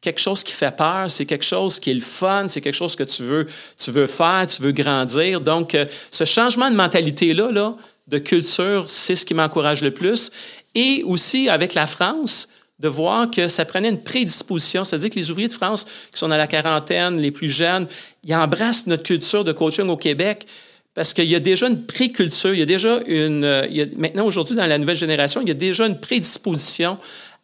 quelque 0.00 0.20
chose 0.20 0.42
qui 0.42 0.52
fait 0.52 0.74
peur, 0.74 1.10
c'est 1.10 1.26
quelque 1.26 1.44
chose 1.44 1.78
qui 1.78 1.90
est 1.90 1.94
le 1.94 2.00
fun, 2.00 2.46
c'est 2.48 2.60
quelque 2.60 2.74
chose 2.74 2.96
que 2.96 3.02
tu 3.02 3.22
veux, 3.22 3.46
tu 3.76 3.90
veux 3.90 4.06
faire, 4.06 4.46
tu 4.46 4.62
veux 4.62 4.72
grandir. 4.72 5.40
Donc, 5.40 5.74
euh, 5.74 5.84
ce 6.10 6.24
changement 6.24 6.70
de 6.70 6.76
mentalité-là, 6.76 7.50
là, 7.52 7.76
de 8.08 8.18
culture, 8.18 8.86
c'est 8.88 9.14
ce 9.14 9.26
qui 9.26 9.34
m'encourage 9.34 9.82
le 9.82 9.90
plus. 9.90 10.30
Et 10.74 11.02
aussi, 11.04 11.48
avec 11.48 11.74
la 11.74 11.86
France, 11.86 12.48
de 12.80 12.88
voir 12.88 13.30
que 13.30 13.48
ça 13.48 13.64
prenait 13.64 13.90
une 13.90 14.02
prédisposition, 14.02 14.84
c'est-à-dire 14.84 15.10
que 15.10 15.16
les 15.16 15.30
ouvriers 15.30 15.48
de 15.48 15.52
France 15.52 15.84
qui 15.84 16.18
sont 16.18 16.28
dans 16.28 16.36
la 16.36 16.46
quarantaine, 16.46 17.18
les 17.18 17.30
plus 17.30 17.50
jeunes, 17.50 17.86
ils 18.24 18.34
embrassent 18.34 18.86
notre 18.86 19.02
culture 19.02 19.44
de 19.44 19.52
coaching 19.52 19.88
au 19.88 19.98
Québec 19.98 20.46
parce 20.94 21.14
qu'il 21.14 21.26
y 21.26 21.34
a 21.34 21.40
déjà 21.40 21.68
une 21.68 21.84
préculture, 21.86 22.52
il 22.52 22.58
y 22.58 22.62
a 22.62 22.66
déjà 22.66 23.00
une... 23.06 23.44
Euh, 23.44 23.66
il 23.70 23.76
y 23.76 23.82
a, 23.82 23.86
maintenant, 23.96 24.24
aujourd'hui, 24.24 24.56
dans 24.56 24.66
la 24.66 24.78
nouvelle 24.78 24.96
génération, 24.96 25.40
il 25.40 25.48
y 25.48 25.50
a 25.50 25.54
déjà 25.54 25.86
une 25.86 26.00
prédisposition 26.00 26.98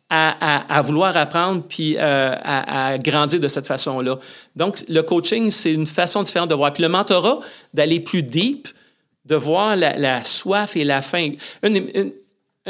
à, 0.09 0.83
vouloir 0.83 1.17
apprendre 1.17 1.65
puis 1.69 1.97
euh, 1.99 2.35
à, 2.43 2.97
grandir 2.99 3.41
de 3.41 3.49
cette 3.49 3.67
façon-là. 3.67 4.19
Donc, 4.55 4.85
le 4.89 5.03
coaching, 5.03 5.51
c'est 5.51 5.73
une 5.73 5.87
façon 5.87 6.23
différente 6.23 6.49
de 6.49 6.55
voir. 6.55 6.73
Puis 6.73 6.83
le 6.83 6.89
mentorat, 6.89 7.41
d'aller 7.75 8.01
plus 8.01 8.23
deep, 8.23 8.69
de 9.25 9.35
voir 9.35 9.77
la, 9.77 10.25
soif 10.25 10.77
et 10.77 10.85
la 10.85 11.03
faim. 11.03 11.33
Une, 11.63 12.13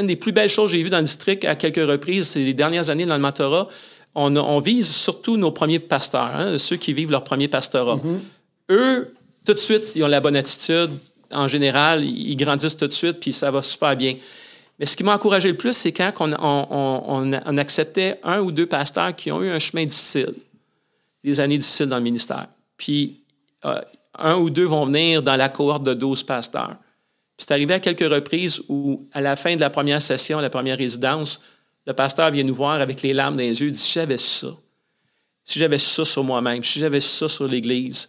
des 0.02 0.16
plus 0.16 0.32
belles 0.32 0.50
choses 0.50 0.70
que 0.70 0.76
j'ai 0.76 0.82
vues 0.82 0.90
dans 0.90 0.98
le 0.98 1.04
district 1.04 1.44
à 1.44 1.54
quelques 1.54 1.88
reprises, 1.88 2.28
c'est 2.28 2.44
les 2.44 2.54
dernières 2.54 2.90
années 2.90 3.06
dans 3.06 3.14
le 3.14 3.22
mentorat, 3.22 3.68
on, 4.14 4.58
vise 4.60 4.88
surtout 4.88 5.36
nos 5.36 5.50
premiers 5.50 5.78
pasteurs, 5.78 6.34
hein, 6.34 6.58
ceux 6.58 6.76
qui 6.76 6.92
vivent 6.94 7.10
leur 7.10 7.22
premier 7.22 7.48
pastorat. 7.48 7.96
Mm-hmm. 7.96 8.18
Eux, 8.70 9.14
tout 9.44 9.54
de 9.54 9.58
suite, 9.58 9.94
ils 9.94 10.02
ont 10.04 10.08
la 10.08 10.20
bonne 10.20 10.36
attitude. 10.36 10.90
En 11.30 11.48
général, 11.48 12.02
ils 12.02 12.36
grandissent 12.36 12.76
tout 12.76 12.86
de 12.86 12.92
suite, 12.92 13.20
puis 13.20 13.32
ça 13.32 13.50
va 13.50 13.60
super 13.60 13.94
bien. 13.94 14.14
Mais 14.78 14.86
ce 14.86 14.96
qui 14.96 15.04
m'a 15.04 15.14
encouragé 15.14 15.50
le 15.50 15.56
plus, 15.56 15.72
c'est 15.72 15.92
quand 15.92 16.12
on, 16.20 17.58
acceptait 17.58 18.18
un 18.22 18.40
ou 18.40 18.52
deux 18.52 18.66
pasteurs 18.66 19.14
qui 19.14 19.30
ont 19.30 19.42
eu 19.42 19.50
un 19.50 19.58
chemin 19.58 19.84
difficile, 19.84 20.34
des 21.24 21.40
années 21.40 21.58
difficiles 21.58 21.86
dans 21.86 21.96
le 21.96 22.02
ministère. 22.02 22.46
Puis 22.76 23.20
euh, 23.64 23.80
un 24.18 24.36
ou 24.36 24.50
deux 24.50 24.64
vont 24.64 24.86
venir 24.86 25.22
dans 25.22 25.36
la 25.36 25.48
cohorte 25.48 25.82
de 25.82 25.94
12 25.94 26.22
pasteurs. 26.24 26.76
C'est 27.38 27.50
arrivé 27.50 27.74
à 27.74 27.80
quelques 27.80 28.10
reprises 28.10 28.62
où, 28.68 29.06
à 29.12 29.20
la 29.20 29.36
fin 29.36 29.54
de 29.54 29.60
la 29.60 29.70
première 29.70 30.00
session, 30.00 30.40
la 30.40 30.50
première 30.50 30.78
résidence, 30.78 31.42
le 31.86 31.92
pasteur 31.92 32.30
vient 32.30 32.44
nous 32.44 32.54
voir 32.54 32.80
avec 32.80 33.02
les 33.02 33.12
larmes 33.12 33.36
dans 33.36 33.42
les 33.42 33.60
yeux, 33.60 33.68
il 33.68 33.72
dit 33.72 33.78
Si 33.78 33.92
j'avais 33.92 34.18
ça, 34.18 34.48
si 35.44 35.58
j'avais 35.58 35.78
ça 35.78 36.04
sur 36.04 36.24
moi-même, 36.24 36.64
si 36.64 36.80
j'avais 36.80 37.00
ça 37.00 37.28
sur 37.28 37.46
l'Église, 37.46 38.08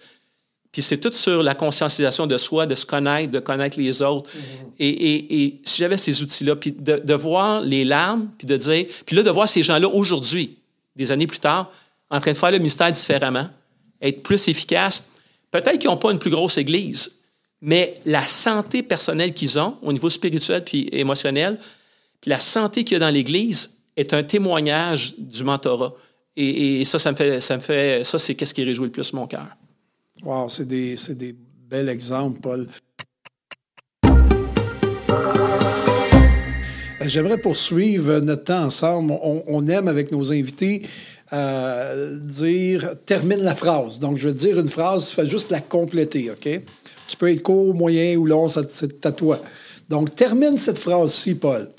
puis 0.72 0.82
c'est 0.82 1.00
tout 1.00 1.14
sur 1.14 1.44
la 1.44 1.56
conscientisation 1.56 2.28
de 2.28 2.38
soi, 2.38 2.66
de 2.66 2.76
se 2.76 2.86
connaître, 2.86 3.32
de 3.32 3.40
connaître 3.40 3.80
les 3.80 4.02
autres. 4.02 4.30
Mm-hmm. 4.30 4.80
et, 4.80 5.62
si 5.64 5.80
j'avais 5.80 5.98
ces 5.98 6.22
outils-là, 6.22 6.56
puis 6.56 6.72
de, 6.72 7.14
voir 7.14 7.62
les 7.62 7.84
larmes, 7.84 8.30
puis 8.38 8.48
de 8.48 8.58
dire, 8.58 8.86
puis 9.06 9.16
là, 9.16 9.24
de 9.24 9.30
voir 9.30 9.48
ces 9.50 9.64
gens-là 9.64 9.88
aujourd'hui, 9.88 10.58
des 10.96 11.12
années 11.12 11.28
plus 11.28 11.40
tard, 11.40 11.72
en 12.10 12.20
train 12.20 12.32
de 12.32 12.38
faire 12.38 12.52
le 12.52 12.60
mystère 12.60 12.92
différemment, 12.92 13.50
être 14.02 14.24
plus 14.24 14.48
efficaces. 14.48 15.10
Peut-être 15.52 15.80
qu'ils 15.80 15.90
n'ont 15.90 15.98
pas 15.98 16.12
une 16.12 16.20
plus 16.20 16.30
grosse 16.30 16.58
église, 16.58 17.17
mais 17.62 18.00
la 18.06 18.26
santé 18.28 18.84
personnelle 18.84 19.34
qu'ils 19.34 19.60
ont 19.60 19.78
au 19.82 19.92
niveau 19.92 20.10
spirituel 20.10 20.64
puis 20.64 20.90
émotionnel, 20.92 21.58
puis 22.22 22.30
la 22.30 22.40
santé 22.40 22.84
qu'il 22.84 22.94
y 22.94 22.96
a 22.98 23.00
dans 23.00 23.14
l'église 23.14 23.78
est 23.96 24.14
un 24.14 24.24
témoignage 24.24 25.16
du 25.18 25.44
mentorat. 25.44 25.94
Et, 26.40 26.86
ça, 26.86 27.00
ça 27.00 27.12
me 27.12 27.18
fait, 27.18 27.42
ça 27.42 27.56
me 27.56 27.62
fait, 27.62 28.04
ça, 28.04 28.20
c'est 28.20 28.36
qu'est-ce 28.36 28.54
qui 28.54 28.64
réjouit 28.64 28.86
le 28.86 28.92
plus 28.92 29.12
mon 29.14 29.26
cœur. 29.26 29.48
Wow, 30.24 30.50
c'est 30.50 30.68
des, 30.68 30.96
des 31.10 31.36
bels 31.68 31.90
exemples, 31.90 32.40
Paul. 32.40 32.68
J'aimerais 37.02 37.38
poursuivre 37.38 38.20
notre 38.20 38.44
temps 38.44 38.66
ensemble. 38.66 39.14
On, 39.22 39.68
aime 39.68 39.88
avec 39.88 40.12
nos 40.12 40.32
invités 40.32 40.84
euh, 41.32 42.20
dire 42.20 42.96
termine 43.06 43.40
la 43.40 43.56
phrase. 43.56 43.98
Donc, 43.98 44.18
je 44.18 44.28
vais 44.28 44.34
dire 44.36 44.60
une 44.60 44.68
phrase, 44.68 45.10
fais 45.10 45.26
juste 45.26 45.50
la 45.50 45.62
compléter, 45.62 46.30
OK? 46.30 46.48
Tu 47.08 47.18
peux 47.18 47.32
être 47.32 47.42
court, 47.42 47.74
moyen 47.74 48.18
ou 48.18 48.26
long, 48.26 48.48
c'est 48.48 49.06
à 49.06 49.12
toi. 49.12 49.40
Donc, 49.90 50.16
termine 50.16 50.58
cette 50.58 50.78
phrase-ci, 50.78 51.36
Paul. 51.36 51.70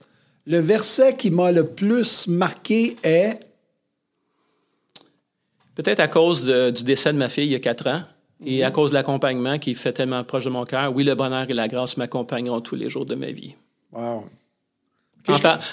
Le 0.46 0.58
verset 0.58 1.16
qui 1.16 1.30
m'a 1.30 1.52
le 1.52 1.66
plus 1.66 2.26
marqué 2.26 2.96
est. 3.02 3.38
Peut-être 5.74 6.00
à 6.00 6.08
cause 6.08 6.44
du 6.44 6.82
décès 6.82 7.12
de 7.12 7.18
ma 7.18 7.28
fille 7.28 7.46
il 7.46 7.52
y 7.52 7.54
a 7.54 7.60
quatre 7.60 7.86
ans. 7.86 8.02
Et 8.44 8.62
à 8.62 8.70
cause 8.70 8.90
de 8.90 8.94
l'accompagnement 8.94 9.58
qui 9.58 9.74
fait 9.74 9.92
tellement 9.92 10.22
proche 10.22 10.44
de 10.44 10.50
mon 10.50 10.64
cœur, 10.64 10.94
oui, 10.94 11.04
le 11.04 11.14
bonheur 11.14 11.46
et 11.48 11.54
la 11.54 11.68
grâce 11.68 11.96
m'accompagneront 11.96 12.60
tous 12.60 12.76
les 12.76 12.88
jours 12.88 13.04
de 13.04 13.14
ma 13.14 13.26
vie. 13.26 13.54
Wow. 13.92 14.24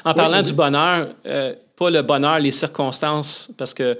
En, 0.03 0.13
parlant 0.13 0.41
du 0.41 0.53
bonheur, 0.53 1.09
euh, 1.25 1.53
pas 1.75 1.89
le 1.89 2.01
bonheur, 2.01 2.39
les 2.39 2.51
circonstances, 2.51 3.51
parce 3.57 3.73
que 3.73 3.97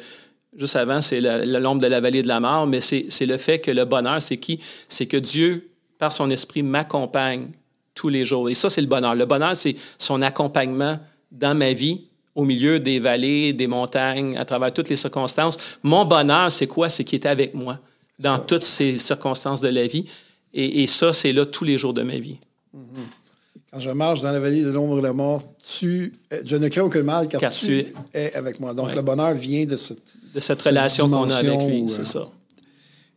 juste 0.58 0.76
avant, 0.76 1.02
c'est 1.02 1.22
l'ombre 1.22 1.82
de 1.82 1.88
la 1.88 2.00
vallée 2.00 2.22
de 2.22 2.28
la 2.28 2.40
mort, 2.40 2.68
mais 2.68 2.82
c'est 2.82 3.26
le 3.26 3.38
fait 3.38 3.60
que 3.60 3.72
le 3.72 3.86
bonheur, 3.86 4.22
c'est 4.22 4.38
qui? 4.38 4.60
C'est 4.90 5.06
que 5.06 5.18
Dieu, 5.18 5.70
par 5.98 6.12
son 6.12 6.30
esprit, 6.30 6.64
m'accompagne 6.64 7.50
tous 7.94 8.10
les 8.10 8.26
jours. 8.26 8.50
Et 8.50 8.56
ça, 8.56 8.70
c'est 8.70 8.82
le 8.82 8.88
bonheur. 8.88 9.16
Le 9.16 9.26
bonheur, 9.26 9.56
c'est 9.56 9.76
son 9.98 10.22
accompagnement 10.22 11.00
dans 11.32 11.56
ma 11.56 11.74
vie, 11.74 12.02
au 12.36 12.44
milieu 12.44 12.80
des 12.80 13.00
vallées, 13.00 13.54
des 13.54 13.68
montagnes, 13.68 14.38
à 14.38 14.46
travers 14.46 14.74
toutes 14.74 14.90
les 14.90 14.98
circonstances. 14.98 15.58
Mon 15.84 16.06
bonheur, 16.06 16.52
c'est 16.52 16.68
quoi? 16.68 16.90
C'est 16.90 17.04
qu'il 17.04 17.20
est 17.20 17.28
avec 17.28 17.54
moi 17.54 17.80
dans 18.20 18.40
toutes 18.40 18.64
ces 18.64 18.98
circonstances 18.98 19.62
de 19.62 19.70
la 19.70 19.88
vie. 19.88 20.06
Et, 20.54 20.88
ça, 20.88 21.12
c'est 21.12 21.34
là 21.34 21.46
tous 21.46 21.66
les 21.66 21.78
jours 21.78 21.94
de 21.94 22.02
ma 22.02 22.18
vie. 22.18 22.38
Mm-hmm. 22.74 23.72
Quand 23.74 23.80
je 23.82 23.90
marche 23.90 24.22
dans 24.22 24.32
la 24.32 24.40
vallée 24.40 24.62
de 24.62 24.70
l'ombre 24.70 24.96
de 24.96 25.02
la 25.02 25.12
mort, 25.12 25.44
tu, 25.62 26.14
je 26.46 26.56
ne 26.56 26.70
crains 26.70 26.84
aucun 26.84 27.04
mal 27.04 27.28
car, 27.28 27.52
tu, 27.52 27.86
es 28.14 28.34
avec 28.34 28.62
moi. 28.62 28.74
Donc, 28.74 28.96
le 28.96 29.02
bonheur 29.02 29.34
vient 29.34 29.66
de 29.66 29.76
cette, 29.76 30.02
de 30.36 30.40
cette 30.42 30.62
relation 30.62 31.10
qu'on 31.10 31.30
a 31.30 31.36
avec 31.38 31.62
lui, 31.64 31.90
c'est 31.90 32.06
ça. 32.06 32.28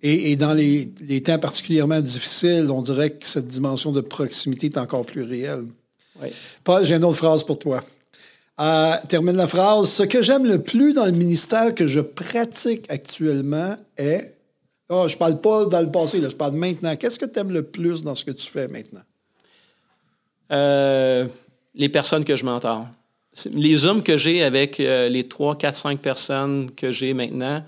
Et, 0.00 0.36
dans 0.36 0.54
les, 0.54 0.92
les, 1.00 1.20
temps 1.24 1.40
particulièrement 1.40 2.00
difficiles, 2.00 2.68
on 2.70 2.82
dirait 2.82 3.10
que 3.10 3.26
cette 3.26 3.48
dimension 3.48 3.90
de 3.90 4.00
proximité 4.00 4.66
est 4.66 4.78
encore 4.78 5.04
plus 5.04 5.24
réelle. 5.24 5.64
Oui. 6.22 6.28
Paul, 6.62 6.84
j'ai 6.84 6.94
une 6.94 7.04
autre 7.04 7.16
phrase 7.16 7.42
pour 7.42 7.58
toi. 7.58 7.82
Euh, 8.60 8.94
termine 9.08 9.34
la 9.34 9.48
phrase. 9.48 9.88
Ce 9.90 10.04
que 10.04 10.22
j'aime 10.22 10.46
le 10.46 10.62
plus 10.62 10.92
dans 10.92 11.04
le 11.04 11.12
ministère 11.12 11.74
que 11.74 11.88
je 11.88 11.98
pratique 11.98 12.86
actuellement 12.88 13.76
est 13.96 14.38
Oh, 14.90 15.06
je 15.06 15.18
parle 15.18 15.38
pas 15.40 15.66
dans 15.66 15.82
le 15.82 15.90
passé, 15.90 16.20
je 16.22 16.34
parle 16.34 16.54
maintenant. 16.54 16.96
Qu'est-ce 16.96 17.18
que 17.18 17.26
tu 17.26 17.38
aimes 17.38 17.50
le 17.50 17.62
plus 17.62 18.02
dans 18.02 18.14
ce 18.14 18.24
que 18.24 18.30
tu 18.30 18.46
fais 18.50 18.68
maintenant? 18.68 19.02
Euh, 20.50 21.26
les 21.74 21.90
personnes 21.90 22.24
que 22.24 22.36
je 22.36 22.44
m'entends. 22.44 22.88
Les 23.52 23.84
hommes 23.84 24.02
que 24.02 24.16
j'ai 24.16 24.42
avec 24.42 24.80
euh, 24.80 25.08
les 25.08 25.28
3, 25.28 25.56
4, 25.56 25.76
5 25.76 26.00
personnes 26.00 26.70
que 26.72 26.90
j'ai 26.90 27.14
maintenant, 27.14 27.64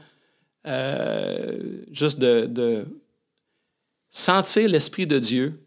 euh, 0.67 1.59
juste 1.93 2.19
de, 2.19 2.85
sentir 4.11 4.69
l'Esprit 4.69 5.07
de 5.07 5.19
Dieu 5.19 5.61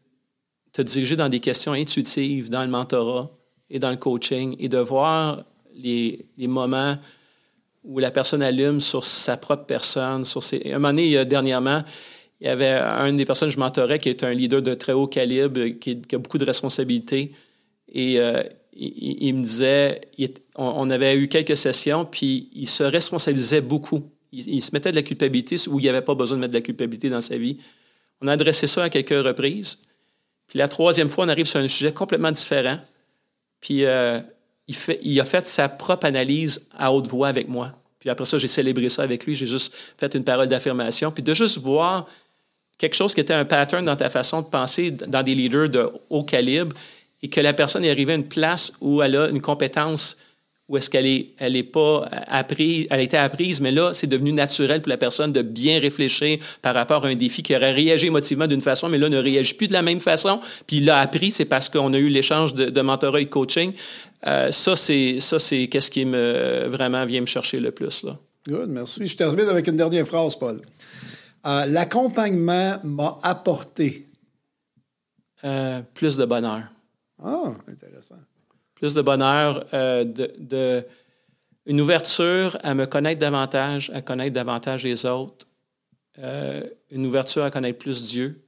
te 0.73 0.81
diriger 0.81 1.15
dans 1.15 1.29
des 1.29 1.39
questions 1.39 1.73
intuitives, 1.73 2.49
dans 2.49 2.63
le 2.63 2.67
mentorat 2.67 3.29
et 3.69 3.79
dans 3.79 3.91
le 3.91 3.97
coaching, 3.97 4.55
et 4.59 4.69
de 4.69 4.79
voir 4.79 5.43
les, 5.75 6.25
moments 6.37 6.97
où 7.83 7.99
la 7.99 8.11
personne 8.11 8.41
allume 8.41 8.79
sur 8.79 9.05
sa 9.05 9.37
propre 9.37 9.65
personne. 9.65 10.25
Sur 10.25 10.43
ses... 10.43 10.71
Un 10.71 10.79
moment 10.79 10.89
donné, 10.89 11.25
dernièrement, 11.25 11.83
il 12.41 12.47
y 12.47 12.49
avait 12.49 12.77
une 13.07 13.15
des 13.15 13.25
personnes 13.25 13.49
que 13.49 13.55
je 13.55 13.59
mentorais 13.59 13.99
qui 13.99 14.09
est 14.09 14.23
un 14.23 14.33
leader 14.33 14.61
de 14.61 14.73
très 14.73 14.91
haut 14.91 15.07
calibre, 15.07 15.67
qui, 15.79 16.01
a 16.11 16.17
beaucoup 16.17 16.37
de 16.37 16.45
responsabilités. 16.45 17.31
Euh, 17.95 18.43
il, 18.75 19.33
me 19.35 19.43
disait, 19.43 20.01
on, 20.55 20.89
avait 20.89 21.17
eu 21.17 21.27
quelques 21.27 21.57
sessions, 21.57 22.05
puis 22.05 22.49
il 22.53 22.67
se 22.67 22.83
responsabilisait 22.83 23.61
beaucoup. 23.61 24.09
Il, 24.31 24.61
se 24.61 24.71
mettait 24.73 24.91
de 24.91 24.95
la 24.95 25.03
culpabilité 25.03 25.57
où 25.67 25.79
il 25.79 25.83
n'y 25.83 25.89
avait 25.89 26.01
pas 26.01 26.15
besoin 26.15 26.37
de 26.37 26.41
mettre 26.41 26.53
de 26.53 26.57
la 26.57 26.63
culpabilité 26.63 27.09
dans 27.09 27.21
sa 27.21 27.37
vie. 27.37 27.57
On 28.21 28.27
a 28.27 28.33
adressé 28.33 28.65
ça 28.65 28.83
à 28.83 28.89
quelques 28.89 29.09
reprises. 29.09 29.79
Puis 30.47 30.57
la 30.57 30.67
troisième 30.67 31.09
fois, 31.09 31.25
on 31.25 31.29
arrive 31.29 31.45
sur 31.45 31.59
un 31.59 31.67
sujet 31.67 31.91
complètement 31.91 32.31
différent. 32.31 32.79
Puis 33.59 33.85
euh, 33.85 34.19
il, 34.67 35.19
a 35.19 35.25
fait 35.25 35.47
sa 35.47 35.69
propre 35.69 36.05
analyse 36.05 36.67
à 36.75 36.91
haute 36.91 37.07
voix 37.07 37.27
avec 37.27 37.47
moi. 37.47 37.73
Puis 37.99 38.09
après 38.09 38.25
ça, 38.25 38.37
j'ai 38.37 38.47
célébré 38.47 38.89
ça 38.89 39.03
avec 39.03 39.25
lui. 39.25 39.35
J'ai 39.35 39.45
juste 39.45 39.75
fait 39.97 40.13
une 40.15 40.23
parole 40.23 40.47
d'affirmation. 40.47 41.11
Puis 41.11 41.21
de 41.21 41.33
juste 41.33 41.59
voir 41.59 42.07
quelque 42.79 42.95
chose 42.95 43.13
qui 43.13 43.21
était 43.21 43.33
un 43.33 43.45
pattern 43.45 43.85
dans 43.85 43.95
ta 43.95 44.09
façon 44.09 44.41
de 44.41 44.47
penser 44.47 44.89
dans 44.91 45.21
des 45.21 45.35
leaders 45.35 45.69
de 45.69 45.89
haut 46.09 46.23
calibre 46.23 46.75
et 47.23 47.29
que 47.29 47.41
la 47.41 47.53
personne 47.53 47.83
est 47.83 47.89
arrivée 47.89 48.13
à 48.13 48.17
une 48.17 48.27
place 48.27 48.73
où 48.81 49.01
elle 49.01 49.15
a 49.15 49.29
une 49.29 49.41
compétence 49.41 50.17
où 50.69 50.77
est-ce 50.77 50.89
qu'elle 50.89 51.05
est, 51.05 51.33
elle 51.39 51.57
est 51.57 51.63
pas 51.63 52.07
apprise, 52.27 52.87
elle 52.89 52.99
a 52.99 53.03
été 53.03 53.17
apprise, 53.17 53.59
mais 53.59 53.71
là, 53.71 53.91
c'est 53.93 54.07
devenu 54.07 54.31
naturel 54.31 54.81
pour 54.81 54.89
la 54.89 54.97
personne 54.97 55.33
de 55.33 55.41
bien 55.41 55.79
réfléchir 55.79 56.39
par 56.61 56.73
rapport 56.73 57.05
à 57.05 57.09
un 57.09 57.15
défi 57.15 57.43
qui 57.43 57.53
aurait 57.53 57.73
réagi 57.73 58.07
émotivement 58.07 58.47
d'une 58.47 58.61
façon, 58.61 58.87
mais 58.87 58.97
là, 58.97 59.09
ne 59.09 59.17
réagit 59.17 59.55
plus 59.55 59.67
de 59.67 59.73
la 59.73 59.81
même 59.81 59.99
façon. 59.99 60.39
Puis 60.65 60.77
il 60.77 60.85
l'a 60.85 60.99
appris, 60.99 61.31
c'est 61.31 61.45
parce 61.45 61.67
qu'on 61.67 61.91
a 61.91 61.97
eu 61.97 62.07
l'échange 62.07 62.53
de, 62.53 62.69
de, 62.69 62.81
mentorat 62.81 63.19
et 63.19 63.25
de 63.25 63.29
coaching. 63.29 63.73
Euh, 64.25 64.51
ça, 64.51 64.77
c'est, 64.77 65.19
ça, 65.19 65.37
c'est 65.37 65.67
qu'est-ce 65.67 65.91
qui 65.91 66.05
me, 66.05 66.67
vraiment 66.69 67.05
vient 67.05 67.21
me 67.21 67.25
chercher 67.25 67.59
le 67.59 67.71
plus, 67.71 68.03
là. 68.03 68.17
Good, 68.47 68.69
merci. 68.69 69.07
Je 69.07 69.15
termine 69.15 69.47
avec 69.47 69.67
une 69.67 69.77
dernière 69.77 70.05
phrase, 70.05 70.35
Paul. 70.35 70.59
Euh, 71.45 71.65
l'accompagnement 71.65 72.77
m'a 72.83 73.17
apporté. 73.21 74.07
Euh, 75.45 75.81
plus 75.93 76.17
de 76.17 76.25
bonheur. 76.25 76.63
Ah, 77.23 77.53
intéressant 77.67 78.19
plus 78.83 78.95
de 78.95 79.01
bonheur, 79.01 79.63
euh, 79.73 80.81
une 81.65 81.79
ouverture 81.79 82.57
à 82.63 82.73
me 82.73 82.85
connaître 82.85 83.21
davantage, 83.21 83.89
à 83.93 84.01
connaître 84.01 84.33
davantage 84.33 84.83
les 84.83 85.05
autres, 85.05 85.47
euh, 86.19 86.63
une 86.91 87.05
ouverture 87.05 87.45
à 87.45 87.49
connaître 87.49 87.79
plus 87.79 88.03
Dieu, 88.03 88.43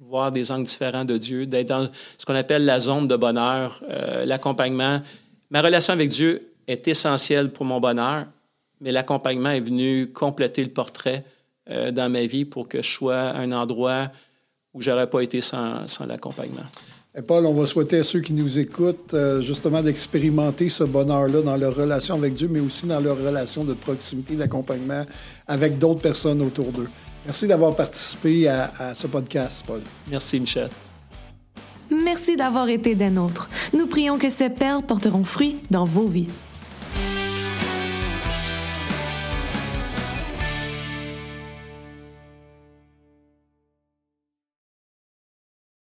voir 0.00 0.32
des 0.32 0.50
angles 0.50 0.64
différents 0.64 1.04
de 1.04 1.16
Dieu, 1.16 1.46
d'être 1.46 1.68
dans 1.68 1.88
ce 2.18 2.26
qu'on 2.26 2.34
appelle 2.34 2.64
la 2.64 2.80
zone 2.80 3.06
de 3.06 3.14
bonheur, 3.14 3.80
euh, 3.88 4.24
l'accompagnement. 4.24 5.00
Ma 5.50 5.62
relation 5.62 5.92
avec 5.92 6.08
Dieu 6.08 6.52
est 6.66 6.88
essentielle 6.88 7.52
pour 7.52 7.64
mon 7.64 7.78
bonheur, 7.78 8.26
mais 8.80 8.90
l'accompagnement 8.90 9.50
est 9.50 9.60
venu 9.60 10.12
compléter 10.12 10.64
le 10.64 10.70
portrait 10.70 11.24
dans 11.68 12.10
ma 12.10 12.26
vie 12.26 12.46
pour 12.46 12.66
que 12.66 12.82
je 12.82 12.90
sois 12.90 13.36
un 13.36 13.52
endroit 13.52 14.10
où 14.74 14.80
j'aurais 14.82 15.08
pas 15.08 15.20
été 15.20 15.40
sans 15.40 15.84
l'accompagnement. 16.06 16.64
Paul, 17.26 17.46
on 17.46 17.52
va 17.52 17.66
souhaiter 17.66 17.98
à 17.98 18.04
ceux 18.04 18.20
qui 18.20 18.32
nous 18.32 18.58
écoutent 18.58 19.14
euh, 19.14 19.40
justement 19.40 19.82
d'expérimenter 19.82 20.68
ce 20.68 20.84
bonheur-là 20.84 21.42
dans 21.42 21.56
leur 21.56 21.74
relation 21.74 22.14
avec 22.16 22.34
Dieu, 22.34 22.48
mais 22.50 22.60
aussi 22.60 22.86
dans 22.86 23.00
leur 23.00 23.18
relation 23.18 23.64
de 23.64 23.74
proximité, 23.74 24.36
d'accompagnement 24.36 25.04
avec 25.46 25.78
d'autres 25.78 26.00
personnes 26.00 26.42
autour 26.42 26.70
d'eux. 26.70 26.88
Merci 27.24 27.46
d'avoir 27.46 27.74
participé 27.74 28.46
à, 28.48 28.70
à 28.78 28.94
ce 28.94 29.06
podcast, 29.06 29.64
Paul. 29.66 29.80
Merci, 30.10 30.38
Michel. 30.38 30.68
Merci 31.90 32.36
d'avoir 32.36 32.68
été 32.68 32.94
des 32.94 33.10
nôtres. 33.10 33.48
Nous 33.72 33.86
prions 33.86 34.18
que 34.18 34.28
ces 34.30 34.50
perles 34.50 34.82
porteront 34.82 35.24
fruit 35.24 35.56
dans 35.70 35.84
vos 35.84 36.06
vies. 36.06 36.28